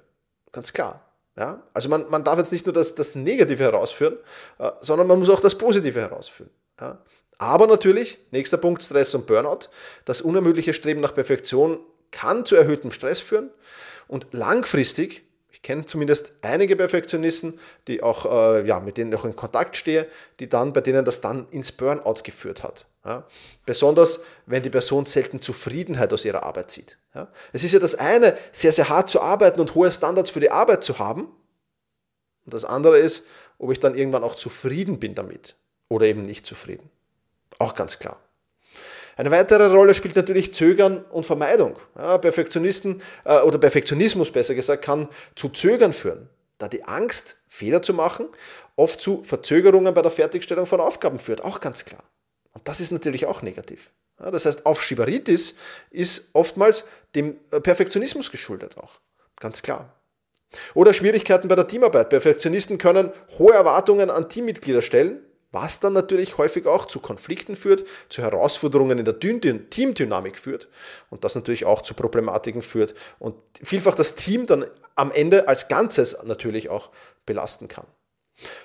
Ganz 0.51 0.73
klar. 0.73 1.09
Ja? 1.37 1.63
Also 1.73 1.89
man, 1.89 2.09
man 2.09 2.23
darf 2.23 2.37
jetzt 2.37 2.51
nicht 2.51 2.65
nur 2.65 2.73
das, 2.73 2.95
das 2.95 3.15
Negative 3.15 3.63
herausführen, 3.63 4.17
äh, 4.59 4.71
sondern 4.81 5.07
man 5.07 5.19
muss 5.19 5.29
auch 5.29 5.41
das 5.41 5.55
Positive 5.55 5.99
herausführen. 5.99 6.49
Ja? 6.79 6.99
Aber 7.37 7.67
natürlich, 7.67 8.19
nächster 8.31 8.57
Punkt, 8.57 8.83
Stress 8.83 9.13
und 9.15 9.25
Burnout. 9.25 9.69
Das 10.05 10.21
unermüdliche 10.21 10.73
Streben 10.73 11.01
nach 11.01 11.13
Perfektion 11.13 11.79
kann 12.11 12.45
zu 12.45 12.55
erhöhtem 12.55 12.91
Stress 12.91 13.19
führen 13.19 13.49
und 14.07 14.27
langfristig 14.31 15.23
kenne 15.63 15.85
zumindest 15.85 16.33
einige 16.41 16.75
Perfektionisten, 16.75 17.59
die 17.87 18.03
auch, 18.03 18.25
äh, 18.25 18.67
ja, 18.67 18.79
mit 18.79 18.97
denen 18.97 19.11
ich 19.11 19.19
auch 19.19 19.25
in 19.25 19.35
Kontakt 19.35 19.75
stehe, 19.77 20.07
die 20.39 20.47
dann, 20.47 20.73
bei 20.73 20.81
denen 20.81 21.05
das 21.05 21.21
dann 21.21 21.47
ins 21.49 21.71
Burnout 21.71 22.21
geführt 22.23 22.61
hat. 22.63 22.85
Ja? 23.05 23.25
Besonders, 23.65 24.19
wenn 24.45 24.61
die 24.61 24.69
Person 24.69 25.05
selten 25.05 25.39
Zufriedenheit 25.39 26.13
aus 26.13 26.25
ihrer 26.25 26.43
Arbeit 26.43 26.69
zieht. 26.69 26.97
Ja? 27.15 27.29
Es 27.53 27.63
ist 27.63 27.71
ja 27.71 27.79
das 27.79 27.95
eine, 27.95 28.37
sehr, 28.51 28.71
sehr 28.73 28.89
hart 28.89 29.09
zu 29.09 29.21
arbeiten 29.21 29.59
und 29.61 29.73
hohe 29.73 29.91
Standards 29.91 30.29
für 30.29 30.41
die 30.41 30.51
Arbeit 30.51 30.83
zu 30.83 30.99
haben. 30.99 31.27
Und 32.45 32.53
das 32.53 32.65
andere 32.65 32.99
ist, 32.99 33.25
ob 33.57 33.71
ich 33.71 33.79
dann 33.79 33.95
irgendwann 33.95 34.23
auch 34.23 34.35
zufrieden 34.35 34.99
bin 34.99 35.15
damit 35.15 35.55
oder 35.87 36.05
eben 36.05 36.21
nicht 36.21 36.45
zufrieden. 36.45 36.89
Auch 37.57 37.75
ganz 37.75 37.99
klar. 37.99 38.19
Eine 39.15 39.31
weitere 39.31 39.65
Rolle 39.67 39.93
spielt 39.93 40.15
natürlich 40.15 40.53
Zögern 40.53 41.03
und 41.11 41.25
Vermeidung. 41.25 41.77
Ja, 41.95 42.17
Perfektionisten 42.17 43.01
äh, 43.25 43.39
oder 43.39 43.57
Perfektionismus 43.57 44.31
besser 44.31 44.55
gesagt 44.55 44.83
kann 44.83 45.07
zu 45.35 45.49
Zögern 45.49 45.93
führen, 45.93 46.29
da 46.57 46.67
die 46.67 46.83
Angst, 46.83 47.37
Fehler 47.47 47.81
zu 47.81 47.93
machen, 47.93 48.27
oft 48.75 48.99
zu 48.99 49.21
Verzögerungen 49.23 49.93
bei 49.93 50.01
der 50.01 50.11
Fertigstellung 50.11 50.65
von 50.65 50.81
Aufgaben 50.81 51.19
führt. 51.19 51.41
Auch 51.41 51.59
ganz 51.59 51.85
klar. 51.85 52.03
Und 52.53 52.67
das 52.67 52.79
ist 52.79 52.91
natürlich 52.91 53.25
auch 53.25 53.41
negativ. 53.41 53.91
Ja, 54.19 54.31
das 54.31 54.45
heißt, 54.45 54.65
Aufschieberitis 54.65 55.55
ist 55.89 56.29
oftmals 56.33 56.85
dem 57.15 57.37
äh, 57.51 57.59
Perfektionismus 57.59 58.31
geschuldet 58.31 58.77
auch. 58.77 58.99
Ganz 59.39 59.61
klar. 59.61 59.93
Oder 60.75 60.93
Schwierigkeiten 60.93 61.47
bei 61.47 61.55
der 61.55 61.67
Teamarbeit. 61.67 62.09
Perfektionisten 62.09 62.77
können 62.77 63.11
hohe 63.39 63.53
Erwartungen 63.53 64.09
an 64.09 64.29
Teammitglieder 64.29 64.81
stellen, 64.81 65.19
was 65.53 65.79
dann 65.79 65.93
natürlich 65.93 66.37
häufig 66.37 66.65
auch 66.65 66.87
zu 66.87 66.99
Konflikten 66.99 67.55
führt, 67.55 67.85
zu 68.09 68.21
Herausforderungen 68.21 68.99
in 68.99 69.05
der 69.05 69.19
Teamdynamik 69.19 70.37
führt 70.37 70.67
und 71.09 71.23
das 71.23 71.35
natürlich 71.35 71.65
auch 71.65 71.81
zu 71.81 71.93
Problematiken 71.93 72.61
führt 72.61 72.95
und 73.19 73.35
vielfach 73.63 73.95
das 73.95 74.15
Team 74.15 74.47
dann 74.47 74.65
am 74.95 75.11
Ende 75.11 75.47
als 75.47 75.67
Ganzes 75.67 76.17
natürlich 76.23 76.69
auch 76.69 76.89
belasten 77.25 77.67
kann. 77.67 77.85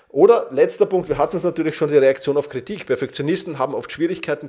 Oder 0.08 0.48
letzter 0.50 0.86
Punkt, 0.86 1.10
wir 1.10 1.18
hatten 1.18 1.36
es 1.36 1.42
natürlich 1.42 1.76
schon, 1.76 1.90
die 1.90 1.98
Reaktion 1.98 2.38
auf 2.38 2.48
Kritik. 2.48 2.86
Perfektionisten 2.86 3.58
haben 3.58 3.74
oft 3.74 3.92
Schwierigkeiten, 3.92 4.48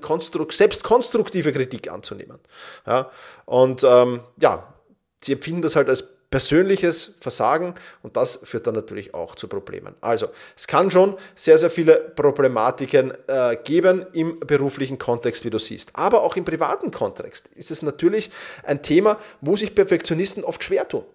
selbst 0.51 0.83
konstruktive 0.83 1.51
Kritik 1.51 1.91
anzunehmen. 1.91 2.39
Ja, 2.87 3.11
und 3.45 3.83
ähm, 3.83 4.21
ja, 4.41 4.73
sie 5.21 5.33
empfinden 5.33 5.61
das 5.61 5.75
halt 5.75 5.89
als 5.89 6.18
persönliches 6.29 7.15
Versagen 7.19 7.73
und 8.03 8.15
das 8.15 8.39
führt 8.43 8.67
dann 8.67 8.75
natürlich 8.75 9.13
auch 9.13 9.35
zu 9.35 9.47
Problemen. 9.47 9.95
Also 10.01 10.27
es 10.55 10.67
kann 10.67 10.91
schon 10.91 11.17
sehr, 11.35 11.57
sehr 11.57 11.71
viele 11.71 11.95
Problematiken 11.95 13.13
äh, 13.27 13.57
geben 13.63 14.05
im 14.13 14.39
beruflichen 14.39 14.99
Kontext, 14.99 15.43
wie 15.43 15.49
du 15.49 15.57
siehst. 15.57 15.91
Aber 15.93 16.21
auch 16.21 16.35
im 16.35 16.45
privaten 16.45 16.91
Kontext 16.91 17.49
ist 17.55 17.71
es 17.71 17.81
natürlich 17.81 18.29
ein 18.63 18.81
Thema, 18.81 19.17
wo 19.41 19.55
sich 19.55 19.73
Perfektionisten 19.73 20.43
oft 20.43 20.63
schwer 20.63 20.87
tun. 20.87 21.05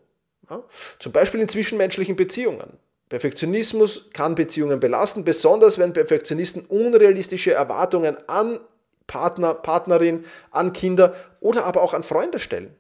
Ja? 0.51 0.63
Zum 0.99 1.13
Beispiel 1.13 1.41
in 1.41 1.49
zwischenmenschlichen 1.49 2.17
Beziehungen. 2.17 2.79
Perfektionismus 3.09 4.11
kann 4.13 4.35
Beziehungen 4.35 4.81
belasten, 4.81 5.25
besonders 5.25 5.79
wenn 5.79 5.93
Perfektionisten 5.93 6.65
unrealistische 6.65 7.53
Erwartungen 7.53 8.17
an 8.29 8.59
Partner, 9.07 9.55
Partnerin, 9.55 10.25
an 10.51 10.73
Kinder 10.73 11.15
oder 11.41 11.67
aber 11.67 11.83
auch 11.83 11.95
an 11.95 12.03
Freunde 12.03 12.39
stellen. 12.39 12.75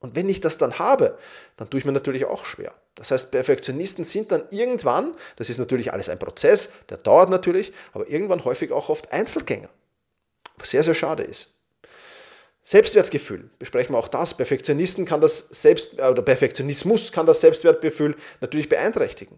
Und 0.00 0.16
wenn 0.16 0.28
ich 0.28 0.40
das 0.40 0.56
dann 0.58 0.78
habe, 0.78 1.18
dann 1.56 1.68
tue 1.68 1.78
ich 1.78 1.84
mir 1.84 1.92
natürlich 1.92 2.24
auch 2.24 2.44
schwer. 2.44 2.74
Das 2.94 3.10
heißt, 3.10 3.30
Perfektionisten 3.30 4.04
sind 4.04 4.32
dann 4.32 4.44
irgendwann, 4.50 5.14
das 5.36 5.50
ist 5.50 5.58
natürlich 5.58 5.92
alles 5.92 6.08
ein 6.08 6.18
Prozess, 6.18 6.70
der 6.88 6.96
dauert 6.96 7.30
natürlich, 7.30 7.72
aber 7.92 8.08
irgendwann 8.08 8.44
häufig 8.44 8.72
auch 8.72 8.88
oft 8.88 9.12
Einzelgänger. 9.12 9.68
Was 10.56 10.70
sehr, 10.70 10.82
sehr 10.82 10.94
schade 10.94 11.22
ist. 11.22 11.54
Selbstwertgefühl, 12.62 13.50
besprechen 13.58 13.94
wir 13.94 13.98
auch 13.98 14.08
das. 14.08 14.34
Perfektionisten 14.34 15.04
kann 15.04 15.20
das 15.20 15.38
Selbst, 15.38 15.98
äh, 15.98 16.02
oder 16.02 16.22
Perfektionismus 16.22 17.12
kann 17.12 17.26
das 17.26 17.40
Selbstwertgefühl 17.40 18.16
natürlich 18.40 18.68
beeinträchtigen. 18.68 19.36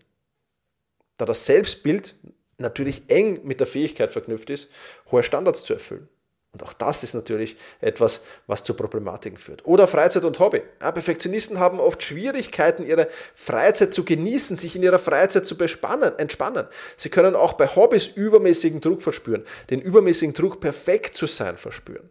Da 1.18 1.24
das 1.24 1.46
Selbstbild 1.46 2.16
natürlich 2.58 3.02
eng 3.08 3.40
mit 3.44 3.60
der 3.60 3.66
Fähigkeit 3.66 4.10
verknüpft 4.10 4.50
ist, 4.50 4.70
hohe 5.10 5.22
Standards 5.22 5.64
zu 5.64 5.74
erfüllen. 5.74 6.08
Und 6.52 6.62
auch 6.62 6.74
das 6.74 7.02
ist 7.02 7.14
natürlich 7.14 7.56
etwas, 7.80 8.20
was 8.46 8.62
zu 8.62 8.74
Problematiken 8.74 9.38
führt. 9.38 9.64
Oder 9.64 9.88
Freizeit 9.88 10.24
und 10.24 10.38
Hobby. 10.38 10.60
Ja, 10.82 10.92
Perfektionisten 10.92 11.58
haben 11.58 11.80
oft 11.80 12.02
Schwierigkeiten, 12.02 12.84
ihre 12.84 13.08
Freizeit 13.34 13.94
zu 13.94 14.04
genießen, 14.04 14.58
sich 14.58 14.76
in 14.76 14.82
ihrer 14.82 14.98
Freizeit 14.98 15.46
zu 15.46 15.56
bespannen, 15.56 16.18
entspannen. 16.18 16.66
Sie 16.98 17.08
können 17.08 17.36
auch 17.36 17.54
bei 17.54 17.68
Hobbys 17.68 18.06
übermäßigen 18.06 18.82
Druck 18.82 19.00
verspüren, 19.00 19.44
den 19.70 19.80
übermäßigen 19.80 20.34
Druck, 20.34 20.60
perfekt 20.60 21.14
zu 21.14 21.26
sein, 21.26 21.56
verspüren. 21.56 22.10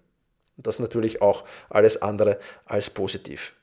Und 0.57 0.65
das 0.65 0.79
natürlich 0.79 1.21
auch 1.21 1.45
alles 1.69 2.01
andere 2.01 2.39
als 2.65 2.89
positiv. 2.89 3.53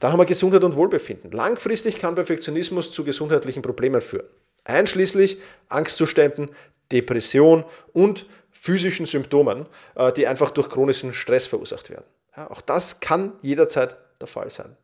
Dann 0.00 0.10
haben 0.10 0.18
wir 0.18 0.26
Gesundheit 0.26 0.64
und 0.64 0.74
Wohlbefinden. 0.74 1.30
Langfristig 1.30 1.98
kann 1.98 2.16
Perfektionismus 2.16 2.90
zu 2.90 3.04
gesundheitlichen 3.04 3.62
Problemen 3.62 4.00
führen. 4.00 4.26
Einschließlich 4.64 5.38
Angstzuständen, 5.68 6.50
Depression 6.90 7.64
und 7.92 8.26
physischen 8.62 9.06
Symptomen, 9.06 9.66
äh, 9.96 10.12
die 10.12 10.28
einfach 10.28 10.50
durch 10.50 10.68
chronischen 10.68 11.12
Stress 11.12 11.46
verursacht 11.46 11.90
werden. 11.90 12.04
Ja, 12.36 12.48
auch 12.48 12.60
das 12.60 13.00
kann 13.00 13.32
jederzeit 13.42 13.96
der 14.20 14.28
Fall 14.28 14.50
sein. 14.50 14.76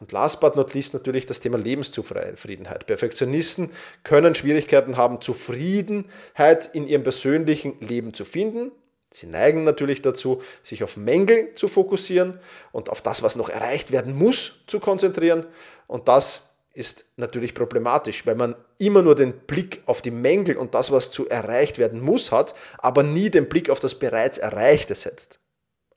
Und 0.00 0.12
last 0.12 0.40
but 0.40 0.56
not 0.56 0.72
least 0.72 0.94
natürlich 0.94 1.26
das 1.26 1.38
Thema 1.38 1.58
Lebenszufriedenheit. 1.58 2.86
Perfektionisten 2.86 3.70
können 4.02 4.34
Schwierigkeiten 4.34 4.96
haben, 4.96 5.20
Zufriedenheit 5.20 6.70
in 6.72 6.88
ihrem 6.88 7.02
persönlichen 7.02 7.78
Leben 7.80 8.14
zu 8.14 8.24
finden. 8.24 8.72
Sie 9.10 9.26
neigen 9.26 9.62
natürlich 9.62 10.00
dazu, 10.00 10.40
sich 10.62 10.82
auf 10.82 10.96
Mängel 10.96 11.54
zu 11.54 11.68
fokussieren 11.68 12.40
und 12.72 12.88
auf 12.88 13.02
das, 13.02 13.22
was 13.22 13.36
noch 13.36 13.50
erreicht 13.50 13.92
werden 13.92 14.16
muss, 14.16 14.62
zu 14.66 14.80
konzentrieren. 14.80 15.44
Und 15.86 16.08
das 16.08 16.47
ist 16.78 17.06
natürlich 17.16 17.54
problematisch, 17.54 18.24
weil 18.24 18.36
man 18.36 18.54
immer 18.78 19.02
nur 19.02 19.16
den 19.16 19.32
Blick 19.32 19.82
auf 19.86 20.00
die 20.00 20.12
Mängel 20.12 20.56
und 20.56 20.74
das, 20.74 20.92
was 20.92 21.10
zu 21.10 21.28
erreicht 21.28 21.78
werden 21.78 22.00
muss, 22.00 22.30
hat, 22.30 22.54
aber 22.78 23.02
nie 23.02 23.30
den 23.30 23.48
Blick 23.48 23.68
auf 23.68 23.80
das 23.80 23.96
bereits 23.96 24.38
Erreichte 24.38 24.94
setzt. 24.94 25.40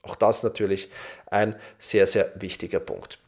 Auch 0.02 0.16
das 0.16 0.42
natürlich 0.42 0.90
ein 1.30 1.54
sehr, 1.78 2.08
sehr 2.08 2.32
wichtiger 2.34 2.80
Punkt. 2.80 3.20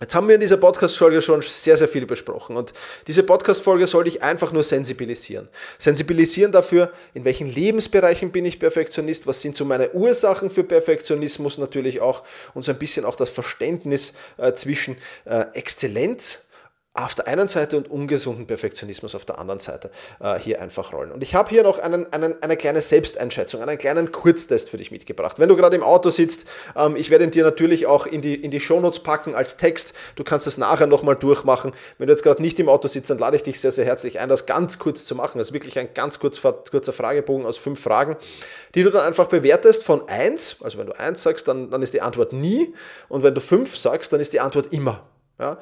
Jetzt 0.00 0.14
haben 0.14 0.28
wir 0.28 0.34
in 0.34 0.40
dieser 0.40 0.56
Podcast-Folge 0.56 1.20
schon 1.20 1.42
sehr, 1.42 1.76
sehr 1.76 1.86
viel 1.86 2.06
besprochen 2.06 2.56
und 2.56 2.72
diese 3.06 3.22
Podcast-Folge 3.22 3.86
soll 3.86 4.04
dich 4.04 4.22
einfach 4.22 4.50
nur 4.50 4.64
sensibilisieren. 4.64 5.50
Sensibilisieren 5.78 6.52
dafür, 6.52 6.90
in 7.12 7.26
welchen 7.26 7.46
Lebensbereichen 7.46 8.32
bin 8.32 8.46
ich 8.46 8.58
Perfektionist, 8.58 9.26
was 9.26 9.42
sind 9.42 9.54
so 9.54 9.66
meine 9.66 9.92
Ursachen 9.92 10.48
für 10.48 10.64
Perfektionismus 10.64 11.58
natürlich 11.58 12.00
auch 12.00 12.22
und 12.54 12.64
so 12.64 12.72
ein 12.72 12.78
bisschen 12.78 13.04
auch 13.04 13.16
das 13.16 13.28
Verständnis 13.28 14.14
äh, 14.38 14.54
zwischen 14.54 14.96
äh, 15.26 15.44
Exzellenz 15.52 16.46
auf 16.92 17.14
der 17.14 17.28
einen 17.28 17.46
Seite 17.46 17.76
und 17.76 17.88
ungesunden 17.88 18.48
Perfektionismus 18.48 19.14
auf 19.14 19.24
der 19.24 19.38
anderen 19.38 19.60
Seite 19.60 19.92
äh, 20.18 20.40
hier 20.40 20.60
einfach 20.60 20.92
rollen. 20.92 21.12
Und 21.12 21.22
ich 21.22 21.36
habe 21.36 21.48
hier 21.48 21.62
noch 21.62 21.78
einen, 21.78 22.12
einen, 22.12 22.42
eine 22.42 22.56
kleine 22.56 22.82
Selbsteinschätzung, 22.82 23.62
einen 23.62 23.78
kleinen 23.78 24.10
Kurztest 24.10 24.70
für 24.70 24.76
dich 24.76 24.90
mitgebracht. 24.90 25.38
Wenn 25.38 25.48
du 25.48 25.54
gerade 25.54 25.76
im 25.76 25.84
Auto 25.84 26.10
sitzt, 26.10 26.48
ähm, 26.76 26.96
ich 26.96 27.10
werde 27.10 27.24
ihn 27.24 27.30
dir 27.30 27.44
natürlich 27.44 27.86
auch 27.86 28.06
in 28.06 28.22
die, 28.22 28.34
in 28.34 28.50
die 28.50 28.58
Shownotes 28.58 29.00
packen 29.00 29.36
als 29.36 29.56
Text. 29.56 29.94
Du 30.16 30.24
kannst 30.24 30.48
es 30.48 30.58
nachher 30.58 30.88
nochmal 30.88 31.14
durchmachen. 31.14 31.72
Wenn 31.98 32.08
du 32.08 32.12
jetzt 32.12 32.24
gerade 32.24 32.42
nicht 32.42 32.58
im 32.58 32.68
Auto 32.68 32.88
sitzt, 32.88 33.08
dann 33.08 33.18
lade 33.18 33.36
ich 33.36 33.44
dich 33.44 33.60
sehr, 33.60 33.70
sehr 33.70 33.84
herzlich 33.84 34.18
ein, 34.18 34.28
das 34.28 34.46
ganz 34.46 34.80
kurz 34.80 35.04
zu 35.04 35.14
machen. 35.14 35.38
Das 35.38 35.48
ist 35.48 35.52
wirklich 35.52 35.78
ein 35.78 35.94
ganz 35.94 36.18
kurz, 36.18 36.40
kurzer 36.42 36.92
Fragebogen 36.92 37.46
aus 37.46 37.56
fünf 37.56 37.80
Fragen, 37.80 38.16
die 38.74 38.82
du 38.82 38.90
dann 38.90 39.06
einfach 39.06 39.26
bewertest 39.26 39.84
von 39.84 40.08
eins. 40.08 40.56
Also 40.60 40.76
wenn 40.76 40.86
du 40.86 40.98
eins 40.98 41.22
sagst, 41.22 41.46
dann, 41.46 41.70
dann 41.70 41.82
ist 41.82 41.94
die 41.94 42.00
Antwort 42.00 42.32
nie. 42.32 42.74
Und 43.08 43.22
wenn 43.22 43.34
du 43.34 43.40
fünf 43.40 43.76
sagst, 43.76 44.12
dann 44.12 44.18
ist 44.18 44.32
die 44.32 44.40
Antwort 44.40 44.72
immer. 44.72 45.04
Ja? 45.40 45.58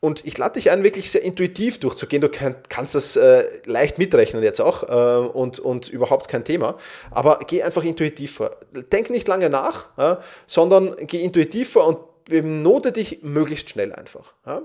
Und 0.00 0.26
ich 0.26 0.36
lade 0.36 0.54
dich 0.54 0.70
ein, 0.70 0.82
wirklich 0.82 1.10
sehr 1.10 1.22
intuitiv 1.22 1.80
durchzugehen. 1.80 2.20
Du 2.20 2.28
kann, 2.28 2.56
kannst 2.68 2.94
das 2.94 3.16
äh, 3.16 3.44
leicht 3.64 3.98
mitrechnen 3.98 4.42
jetzt 4.42 4.60
auch 4.60 4.82
äh, 4.82 5.26
und, 5.26 5.60
und 5.60 5.88
überhaupt 5.88 6.28
kein 6.28 6.44
Thema. 6.44 6.76
Aber 7.10 7.38
geh 7.46 7.62
einfach 7.62 7.84
intuitiv 7.84 8.34
vor. 8.34 8.56
Denk 8.92 9.08
nicht 9.08 9.26
lange 9.28 9.48
nach, 9.48 9.88
ja, 9.96 10.20
sondern 10.46 10.94
geh 11.06 11.22
intuitiv 11.22 11.70
vor 11.72 11.86
und 11.86 11.98
benote 12.24 12.92
dich 12.92 13.22
möglichst 13.22 13.70
schnell 13.70 13.92
einfach. 13.92 14.34
Ja. 14.46 14.62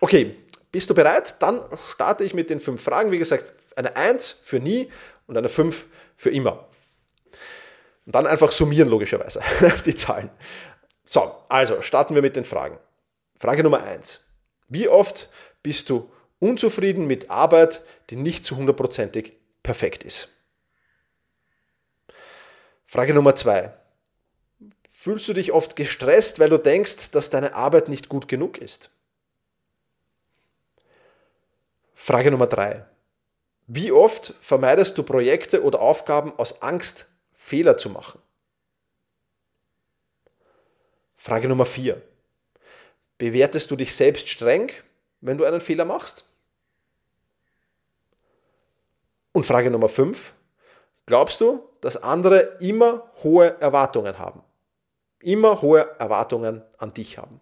Okay, 0.00 0.36
bist 0.72 0.88
du 0.88 0.94
bereit? 0.94 1.36
Dann 1.40 1.60
starte 1.94 2.24
ich 2.24 2.34
mit 2.34 2.50
den 2.50 2.60
fünf 2.60 2.82
Fragen. 2.82 3.10
Wie 3.10 3.18
gesagt, 3.18 3.44
eine 3.76 3.96
1 3.96 4.40
für 4.42 4.60
nie 4.60 4.88
und 5.26 5.36
eine 5.36 5.48
5 5.48 5.86
für 6.16 6.30
immer. 6.30 6.68
Und 8.06 8.14
dann 8.14 8.26
einfach 8.26 8.52
summieren, 8.52 8.88
logischerweise, 8.88 9.42
die 9.86 9.94
Zahlen. 9.94 10.30
So, 11.04 11.34
also 11.48 11.82
starten 11.82 12.14
wir 12.14 12.22
mit 12.22 12.36
den 12.36 12.44
Fragen. 12.44 12.78
Frage 13.38 13.62
Nummer 13.62 13.82
1. 13.82 14.20
Wie 14.68 14.88
oft 14.88 15.28
bist 15.62 15.90
du 15.90 16.10
unzufrieden 16.40 17.06
mit 17.06 17.30
Arbeit, 17.30 17.82
die 18.10 18.16
nicht 18.16 18.44
zu 18.44 18.56
hundertprozentig 18.56 19.34
perfekt 19.62 20.02
ist? 20.04 20.28
Frage 22.84 23.14
Nummer 23.14 23.34
zwei. 23.34 23.74
Fühlst 24.90 25.28
du 25.28 25.34
dich 25.34 25.52
oft 25.52 25.76
gestresst, 25.76 26.38
weil 26.40 26.48
du 26.48 26.58
denkst, 26.58 27.10
dass 27.10 27.30
deine 27.30 27.54
Arbeit 27.54 27.88
nicht 27.88 28.08
gut 28.08 28.28
genug 28.28 28.58
ist? 28.58 28.90
Frage 31.94 32.30
Nummer 32.30 32.46
drei. 32.46 32.86
Wie 33.66 33.92
oft 33.92 34.34
vermeidest 34.40 34.96
du 34.96 35.02
Projekte 35.02 35.62
oder 35.62 35.80
Aufgaben 35.80 36.32
aus 36.38 36.62
Angst, 36.62 37.06
Fehler 37.34 37.76
zu 37.76 37.90
machen? 37.90 38.22
Frage 41.14 41.48
Nummer 41.48 41.66
vier. 41.66 42.02
Bewertest 43.18 43.70
du 43.70 43.76
dich 43.76 43.94
selbst 43.94 44.28
streng, 44.28 44.70
wenn 45.20 45.38
du 45.38 45.44
einen 45.44 45.60
Fehler 45.60 45.84
machst? 45.84 46.24
Und 49.32 49.44
Frage 49.44 49.70
Nummer 49.70 49.88
5. 49.88 50.34
Glaubst 51.06 51.40
du, 51.40 51.68
dass 51.80 51.96
andere 51.96 52.58
immer 52.60 53.10
hohe 53.22 53.60
Erwartungen 53.60 54.18
haben? 54.18 54.42
Immer 55.20 55.62
hohe 55.62 55.88
Erwartungen 55.98 56.62
an 56.76 56.94
dich 56.94 57.18
haben? 57.18 57.40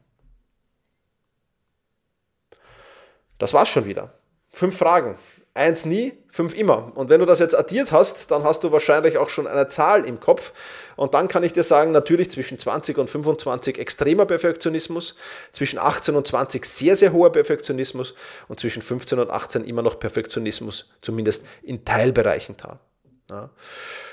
Das 3.38 3.52
war's 3.52 3.68
schon 3.68 3.84
wieder. 3.84 4.14
Fünf 4.50 4.78
Fragen. 4.78 5.18
Eins 5.56 5.84
nie, 5.84 6.12
fünf 6.28 6.54
immer. 6.54 6.92
Und 6.94 7.08
wenn 7.08 7.20
du 7.20 7.26
das 7.26 7.38
jetzt 7.38 7.56
addiert 7.56 7.92
hast, 7.92 8.30
dann 8.30 8.44
hast 8.44 8.62
du 8.62 8.72
wahrscheinlich 8.72 9.16
auch 9.16 9.30
schon 9.30 9.46
eine 9.46 9.66
Zahl 9.66 10.04
im 10.04 10.20
Kopf. 10.20 10.52
Und 10.96 11.14
dann 11.14 11.28
kann 11.28 11.42
ich 11.42 11.52
dir 11.52 11.62
sagen, 11.62 11.92
natürlich 11.92 12.30
zwischen 12.30 12.58
20 12.58 12.98
und 12.98 13.08
25 13.08 13.78
extremer 13.78 14.26
Perfektionismus, 14.26 15.14
zwischen 15.52 15.78
18 15.78 16.14
und 16.14 16.26
20 16.26 16.64
sehr, 16.66 16.94
sehr 16.94 17.12
hoher 17.12 17.32
Perfektionismus 17.32 18.14
und 18.48 18.60
zwischen 18.60 18.82
15 18.82 19.18
und 19.18 19.30
18 19.30 19.64
immer 19.64 19.82
noch 19.82 19.98
Perfektionismus, 19.98 20.90
zumindest 21.00 21.44
in 21.62 21.84
Teilbereichen 21.84 22.56
da. 22.56 22.78
Ja. 23.30 23.50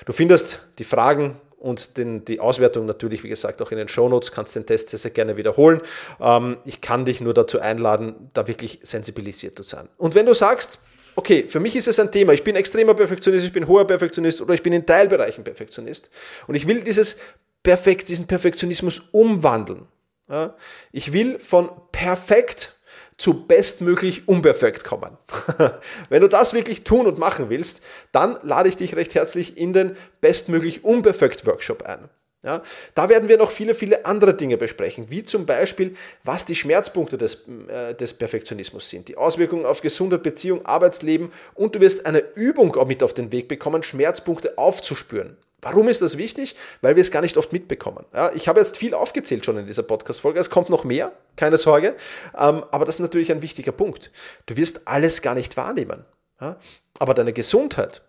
Du 0.06 0.14
findest 0.14 0.60
die 0.80 0.84
Fragen 0.86 1.40
und 1.64 1.98
den, 1.98 2.26
die 2.26 2.40
Auswertung 2.42 2.86
natürlich, 2.86 3.24
wie 3.24 3.30
gesagt, 3.30 3.62
auch 3.62 3.72
in 3.72 3.78
den 3.78 3.88
Shownotes, 3.88 4.32
kannst 4.32 4.56
den 4.56 4.66
Test 4.66 4.90
sehr, 4.90 5.00
sehr 5.00 5.12
gerne 5.12 5.38
wiederholen. 5.38 5.82
Ähm, 6.20 6.58
ich 6.66 6.82
kann 6.82 7.06
dich 7.06 7.22
nur 7.22 7.34
dazu 7.34 7.62
einladen, 7.62 8.30
da 8.34 8.48
wirklich 8.48 8.80
sensibilisiert 8.84 9.56
zu 9.56 9.64
sein. 9.64 9.88
Und 9.98 10.14
wenn 10.14 10.26
du 10.26 10.34
sagst, 10.34 10.80
okay, 11.16 11.46
für 11.48 11.60
mich 11.60 11.76
ist 11.76 11.88
es 11.88 12.00
ein 12.00 12.12
Thema. 12.12 12.34
Ich 12.34 12.44
bin 12.44 12.56
extremer 12.56 12.94
Perfektionist, 12.94 13.46
ich 13.46 13.54
bin 13.54 13.68
hoher 13.68 13.86
Perfektionist 13.86 14.42
oder 14.42 14.54
ich 14.54 14.64
bin 14.64 14.74
in 14.74 14.86
Teilbereichen 14.86 15.44
Perfektionist. 15.44 16.10
Und 16.48 16.56
ich 16.56 16.68
will 16.68 16.82
dieses 16.82 17.18
Perfekt, 17.64 18.10
diesen 18.10 18.28
Perfektionismus 18.28 19.00
umwandeln. 19.12 19.88
Ja? 20.30 20.56
Ich 20.92 21.14
will 21.14 21.40
von 21.40 21.70
perfekt 21.92 22.76
zu 23.18 23.46
bestmöglich 23.46 24.28
unperfekt 24.28 24.84
kommen. 24.84 25.18
Wenn 26.10 26.22
du 26.22 26.28
das 26.28 26.54
wirklich 26.54 26.84
tun 26.84 27.06
und 27.06 27.18
machen 27.18 27.50
willst, 27.50 27.82
dann 28.12 28.38
lade 28.44 28.68
ich 28.68 28.76
dich 28.76 28.96
recht 28.96 29.16
herzlich 29.16 29.58
in 29.58 29.72
den 29.72 29.96
bestmöglich 30.20 30.84
unperfekt 30.84 31.46
Workshop 31.46 31.84
ein. 31.84 32.10
Ja, 32.44 32.62
da 32.94 33.08
werden 33.08 33.30
wir 33.30 33.38
noch 33.38 33.52
viele, 33.52 33.74
viele 33.74 34.06
andere 34.06 34.34
Dinge 34.34 34.58
besprechen, 34.58 35.10
wie 35.10 35.24
zum 35.24 35.46
Beispiel, 35.46 35.96
was 36.26 36.46
die 36.46 36.56
Schmerzpunkte 36.56 37.18
des, 37.18 37.44
äh, 37.70 37.96
des 37.96 38.14
Perfektionismus 38.14 38.90
sind, 38.90 39.08
die 39.08 39.16
Auswirkungen 39.16 39.66
auf 39.66 39.80
Gesundheit, 39.80 40.24
Beziehung, 40.24 40.66
Arbeitsleben 40.66 41.32
und 41.54 41.76
du 41.76 41.80
wirst 41.80 42.06
eine 42.06 42.20
Übung 42.36 42.76
auch 42.76 42.86
mit 42.86 43.02
auf 43.02 43.14
den 43.14 43.32
Weg 43.32 43.48
bekommen, 43.48 43.82
Schmerzpunkte 43.82 44.58
aufzuspüren. 44.58 45.38
Warum 45.62 45.88
ist 45.88 46.02
das 46.02 46.18
wichtig? 46.18 46.56
Weil 46.82 46.98
wir 46.98 47.02
es 47.02 47.12
gar 47.12 47.22
nicht 47.22 47.38
oft 47.38 47.54
mitbekommen. 47.54 48.06
Ja, 48.14 48.32
ich 48.34 48.50
habe 48.50 48.60
jetzt 48.60 48.76
viel 48.76 48.94
aufgezählt 48.94 49.46
schon 49.46 49.58
in 49.58 49.66
dieser 49.66 49.84
Podcast-Folge. 49.84 50.38
Es 50.38 50.50
kommt 50.50 50.70
noch 50.70 50.84
mehr, 50.84 51.14
keine 51.38 51.56
Sorge. 51.56 51.96
Ähm, 52.38 52.64
aber 52.72 52.84
das 52.84 52.96
ist 52.96 53.00
natürlich 53.00 53.32
ein 53.32 53.42
wichtiger 53.42 53.72
Punkt. 53.72 54.12
Du 54.46 54.58
wirst 54.58 54.82
alles 54.86 55.22
gar 55.22 55.36
nicht 55.36 55.56
wahrnehmen. 55.56 56.04
Ja? 56.42 56.58
Aber 57.00 57.14
deine 57.14 57.32
Gesundheit, 57.32 58.02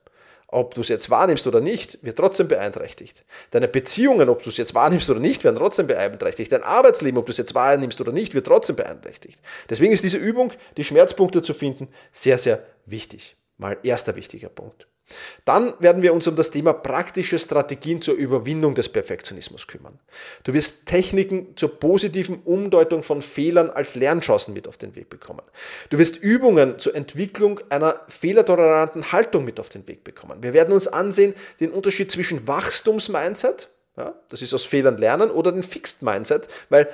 ob 0.54 0.74
du 0.74 0.80
es 0.80 0.88
jetzt 0.88 1.10
wahrnimmst 1.10 1.46
oder 1.46 1.60
nicht, 1.60 1.98
wird 2.02 2.16
trotzdem 2.16 2.48
beeinträchtigt. 2.48 3.24
Deine 3.50 3.68
Beziehungen, 3.68 4.28
ob 4.28 4.42
du 4.42 4.50
es 4.50 4.56
jetzt 4.56 4.74
wahrnimmst 4.74 5.10
oder 5.10 5.20
nicht, 5.20 5.44
werden 5.44 5.56
trotzdem 5.56 5.86
beeinträchtigt. 5.86 6.52
Dein 6.52 6.62
Arbeitsleben, 6.62 7.18
ob 7.18 7.26
du 7.26 7.32
es 7.32 7.38
jetzt 7.38 7.54
wahrnimmst 7.54 8.00
oder 8.00 8.12
nicht, 8.12 8.34
wird 8.34 8.46
trotzdem 8.46 8.76
beeinträchtigt. 8.76 9.38
Deswegen 9.68 9.92
ist 9.92 10.04
diese 10.04 10.18
Übung, 10.18 10.52
die 10.76 10.84
Schmerzpunkte 10.84 11.42
zu 11.42 11.54
finden, 11.54 11.88
sehr, 12.12 12.38
sehr 12.38 12.64
wichtig. 12.86 13.36
Mal 13.56 13.78
erster 13.82 14.16
wichtiger 14.16 14.48
Punkt. 14.48 14.86
Dann 15.44 15.74
werden 15.80 16.00
wir 16.02 16.14
uns 16.14 16.26
um 16.26 16.34
das 16.34 16.50
Thema 16.50 16.72
praktische 16.72 17.38
Strategien 17.38 18.00
zur 18.00 18.14
Überwindung 18.14 18.74
des 18.74 18.88
Perfektionismus 18.88 19.66
kümmern. 19.66 19.98
Du 20.44 20.54
wirst 20.54 20.86
Techniken 20.86 21.54
zur 21.56 21.78
positiven 21.78 22.40
Umdeutung 22.44 23.02
von 23.02 23.20
Fehlern 23.20 23.68
als 23.68 23.94
Lernchancen 23.94 24.54
mit 24.54 24.66
auf 24.66 24.78
den 24.78 24.96
Weg 24.96 25.10
bekommen. 25.10 25.42
Du 25.90 25.98
wirst 25.98 26.16
Übungen 26.16 26.78
zur 26.78 26.94
Entwicklung 26.94 27.60
einer 27.68 28.00
fehlertoleranten 28.08 29.12
Haltung 29.12 29.44
mit 29.44 29.60
auf 29.60 29.68
den 29.68 29.86
Weg 29.88 30.04
bekommen. 30.04 30.42
Wir 30.42 30.54
werden 30.54 30.72
uns 30.72 30.88
ansehen 30.88 31.34
den 31.60 31.70
Unterschied 31.70 32.10
zwischen 32.10 32.48
Wachstumsmindset, 32.48 33.68
ja, 33.96 34.14
das 34.30 34.42
ist 34.42 34.52
aus 34.54 34.64
Fehlern 34.64 34.98
lernen, 34.98 35.30
oder 35.30 35.52
den 35.52 35.62
Fixed 35.62 36.02
Mindset, 36.02 36.48
weil 36.68 36.88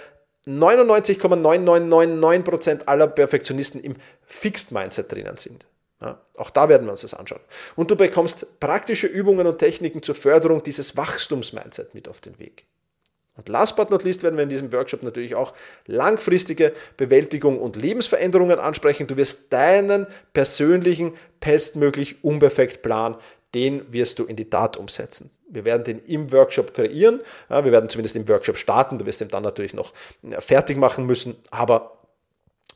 99,9999% 0.46 2.87
aller 2.87 3.07
Perfektionisten 3.07 3.81
im 3.81 3.96
Fixed 4.27 4.73
Mindset 4.73 5.12
drinnen 5.12 5.37
sind. 5.37 5.66
Ja, 6.00 6.18
auch 6.36 6.50
da 6.50 6.68
werden 6.68 6.86
wir 6.86 6.92
uns 6.92 7.02
das 7.02 7.14
anschauen. 7.14 7.42
Und 7.76 7.90
du 7.90 7.96
bekommst 7.96 8.58
praktische 8.58 9.06
Übungen 9.06 9.46
und 9.46 9.58
Techniken 9.58 10.02
zur 10.02 10.14
Förderung 10.14 10.62
dieses 10.62 10.96
Wachstumsmindset 10.96 11.94
mit 11.94 12.08
auf 12.08 12.20
den 12.20 12.38
Weg. 12.38 12.64
Und 13.36 13.48
last 13.48 13.76
but 13.76 13.90
not 13.90 14.02
least 14.02 14.22
werden 14.22 14.36
wir 14.36 14.42
in 14.42 14.48
diesem 14.48 14.72
Workshop 14.72 15.02
natürlich 15.02 15.34
auch 15.34 15.54
langfristige 15.86 16.72
Bewältigung 16.96 17.58
und 17.58 17.76
Lebensveränderungen 17.76 18.58
ansprechen. 18.58 19.06
Du 19.06 19.16
wirst 19.16 19.52
deinen 19.52 20.06
persönlichen, 20.32 21.14
bestmöglich 21.40 22.24
unperfekt 22.24 22.82
Plan, 22.82 23.16
den 23.54 23.92
wirst 23.92 24.18
du 24.18 24.24
in 24.24 24.36
die 24.36 24.48
Tat 24.48 24.76
umsetzen. 24.76 25.30
Wir 25.48 25.64
werden 25.64 25.84
den 25.84 25.98
im 26.00 26.32
Workshop 26.32 26.74
kreieren. 26.74 27.20
Ja, 27.48 27.64
wir 27.64 27.72
werden 27.72 27.88
zumindest 27.88 28.14
im 28.16 28.28
Workshop 28.28 28.56
starten. 28.56 28.98
Du 28.98 29.06
wirst 29.06 29.20
ihn 29.20 29.28
dann 29.28 29.42
natürlich 29.42 29.74
noch 29.74 29.92
fertig 30.38 30.76
machen 30.76 31.06
müssen. 31.06 31.36
Aber 31.50 31.99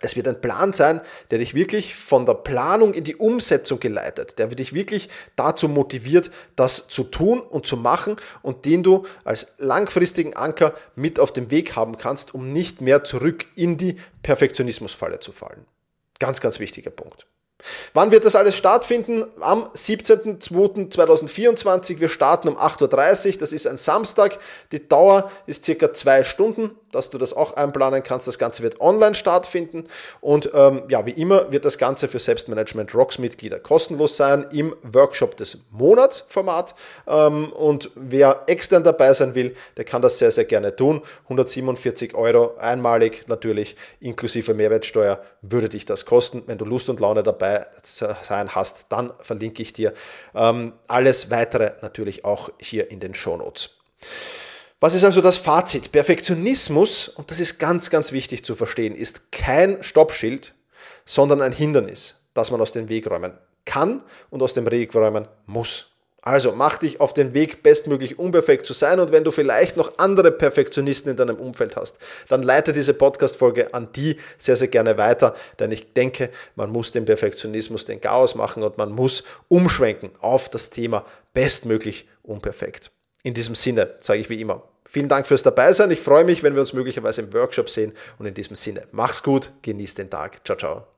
es 0.01 0.17
wird 0.17 0.29
ein 0.29 0.41
Plan 0.41 0.73
sein, 0.73 1.01
der 1.31 1.39
dich 1.39 1.55
wirklich 1.55 1.95
von 1.95 2.27
der 2.27 2.35
Planung 2.35 2.95
in 2.95 3.05
die 3.05 3.17
Umsetzung 3.17 3.81
geleitet, 3.81 4.39
der 4.39 4.49
dich 4.49 4.73
wirklich 4.73 5.09
dazu 5.37 5.69
motiviert, 5.69 6.31
das 6.57 6.89
zu 6.89 7.05
tun 7.05 7.41
und 7.41 7.67
zu 7.67 7.77
machen 7.77 8.17
und 8.43 8.65
den 8.65 8.83
du 8.83 9.05
als 9.25 9.47
langfristigen 9.59 10.35
Anker 10.35 10.75
mit 10.95 11.19
auf 11.19 11.33
dem 11.33 11.51
Weg 11.51 11.77
haben 11.77 11.97
kannst, 11.97 12.35
um 12.35 12.53
nicht 12.53 12.81
mehr 12.81 13.05
zurück 13.05 13.47
in 13.55 13.77
die 13.77 13.97
Perfektionismusfalle 14.23 15.21
zu 15.21 15.33
fallen. 15.33 15.65
Ganz, 16.19 16.41
ganz 16.41 16.61
wichtiger 16.61 16.91
Punkt. 16.91 17.27
Wann 17.95 18.11
wird 18.11 18.25
das 18.25 18.37
alles 18.37 18.57
stattfinden? 18.57 19.25
Am 19.41 19.65
17.02.2024. 19.69 22.01
Wir 22.01 22.09
starten 22.09 22.49
um 22.49 22.59
8.30 22.59 23.27
Uhr. 23.27 23.33
Das 23.39 23.53
ist 23.53 23.67
ein 23.67 23.79
Samstag. 23.79 24.39
Die 24.73 24.87
Dauer 24.87 25.31
ist 25.47 25.65
circa 25.65 25.91
zwei 25.93 26.25
Stunden, 26.25 26.73
dass 26.95 27.11
du 27.11 27.19
das 27.19 27.33
auch 27.33 27.55
einplanen 27.55 28.03
kannst. 28.03 28.27
Das 28.27 28.39
Ganze 28.39 28.63
wird 28.63 28.81
online 28.81 29.15
stattfinden. 29.15 29.85
Und 30.21 30.51
ähm, 30.55 30.85
ja, 30.89 31.05
wie 31.07 31.11
immer 31.11 31.51
wird 31.53 31.65
das 31.65 31.79
Ganze 31.79 32.09
für 32.09 32.19
Selbstmanagement 32.19 32.95
Rocks 32.95 33.19
Mitglieder 33.19 33.59
kostenlos 33.59 34.17
sein 34.17 34.47
im 34.53 34.75
Workshop 34.83 35.37
des 35.37 35.59
Monatsformat. 35.71 36.75
Ähm, 37.07 37.53
und 37.53 37.91
wer 37.95 38.43
extern 38.47 38.85
dabei 38.85 39.13
sein 39.15 39.35
will, 39.35 39.55
der 39.77 39.85
kann 39.85 40.03
das 40.03 40.19
sehr, 40.19 40.31
sehr 40.31 40.45
gerne 40.45 40.75
tun. 40.77 41.03
147 41.25 42.15
Euro 42.15 42.57
einmalig 42.59 43.25
natürlich, 43.27 43.77
inklusive 44.01 44.55
Mehrwertsteuer 44.55 45.21
würde 45.43 45.69
dich 45.69 45.85
das 45.85 46.07
kosten. 46.07 46.43
Wenn 46.47 46.59
du 46.59 46.65
Lust 46.65 46.89
und 46.89 47.01
Laune 47.01 47.23
dabei 47.23 47.67
sein 47.83 48.55
hast, 48.55 48.87
dann 48.91 49.13
verlinke 49.21 49.63
ich 49.63 49.73
dir 49.73 49.93
ähm, 50.35 50.73
alles 50.87 51.31
weitere 51.31 51.73
natürlich 51.83 52.25
auch 52.25 52.51
hier 52.59 52.91
in 52.91 53.01
den 53.01 53.15
Show 53.15 53.37
Notes. 53.37 53.71
Was 54.85 54.93
ist 54.93 55.05
also 55.05 55.23
das 55.23 55.39
Fazit? 55.39 55.93
Perfektionismus, 55.93 57.09
und 57.09 57.31
das 57.31 57.41
ist 57.41 57.59
ganz, 57.59 57.89
ganz 57.89 58.13
wichtig 58.13 58.45
zu 58.45 58.55
verstehen, 58.55 58.95
ist 58.95 59.33
kein 59.33 59.83
Stoppschild, 59.83 60.53
sondern 61.07 61.41
ein 61.41 61.53
Hindernis, 61.53 62.17
das 62.35 62.51
man 62.51 62.61
aus 62.61 62.73
dem 62.73 62.91
Weg 62.91 63.11
räumen 63.11 63.33
kann 63.65 64.03
und 64.29 64.43
aus 64.43 64.53
dem 64.53 64.71
Weg 64.71 64.95
räumen 64.95 65.27
muss. 65.47 65.87
Also 66.21 66.53
mach 66.53 66.77
dich 66.77 67.01
auf 67.01 67.15
den 67.15 67.33
Weg, 67.33 67.63
bestmöglich 67.63 68.19
unperfekt 68.19 68.67
zu 68.67 68.75
sein. 68.75 69.01
Und 69.01 69.11
wenn 69.11 69.25
du 69.25 69.31
vielleicht 69.31 69.79
noch 69.79 69.97
andere 69.97 70.31
Perfektionisten 70.31 71.13
in 71.13 71.17
deinem 71.17 71.37
Umfeld 71.37 71.77
hast, 71.77 71.97
dann 72.29 72.43
leite 72.43 72.75
diese 72.75 72.93
Podcast-Folge 72.93 73.73
an 73.73 73.89
die 73.97 74.19
sehr, 74.37 74.57
sehr 74.57 74.69
gerne 74.69 74.99
weiter. 74.99 75.35
Denn 75.61 75.73
ich 75.73 75.95
denke, 75.95 76.29
man 76.57 76.71
muss 76.71 76.93
den 76.93 77.07
Perfektionismus 77.07 77.87
den 77.87 78.03
Chaos 78.03 78.35
machen 78.35 78.63
und 78.63 78.77
man 78.77 78.93
muss 78.93 79.25
umschwenken 79.49 80.11
auf 80.21 80.51
das 80.51 80.69
Thema 80.69 81.07
bestmöglich 81.33 82.07
unperfekt. 82.23 82.91
In 83.23 83.33
diesem 83.33 83.55
Sinne 83.55 83.95
sage 84.01 84.21
ich 84.21 84.29
wie 84.29 84.43
immer, 84.43 84.63
vielen 84.95 85.09
Dank 85.09 85.27
fürs 85.27 85.43
Dabeisein. 85.43 85.91
Ich 85.91 86.01
freue 86.01 86.25
mich, 86.25 86.43
wenn 86.43 86.55
wir 86.55 86.61
uns 86.61 86.73
möglicherweise 86.73 87.21
im 87.21 87.33
Workshop 87.35 87.69
sehen. 87.69 87.93
Und 88.19 88.27
in 88.27 88.35
diesem 88.35 88.55
Sinne, 88.55 88.87
mach's 88.93 89.23
gut, 89.23 89.51
genieß 89.63 89.97
den 89.97 90.09
Tag. 90.09 90.41
Ciao, 90.47 90.57
ciao. 90.57 90.94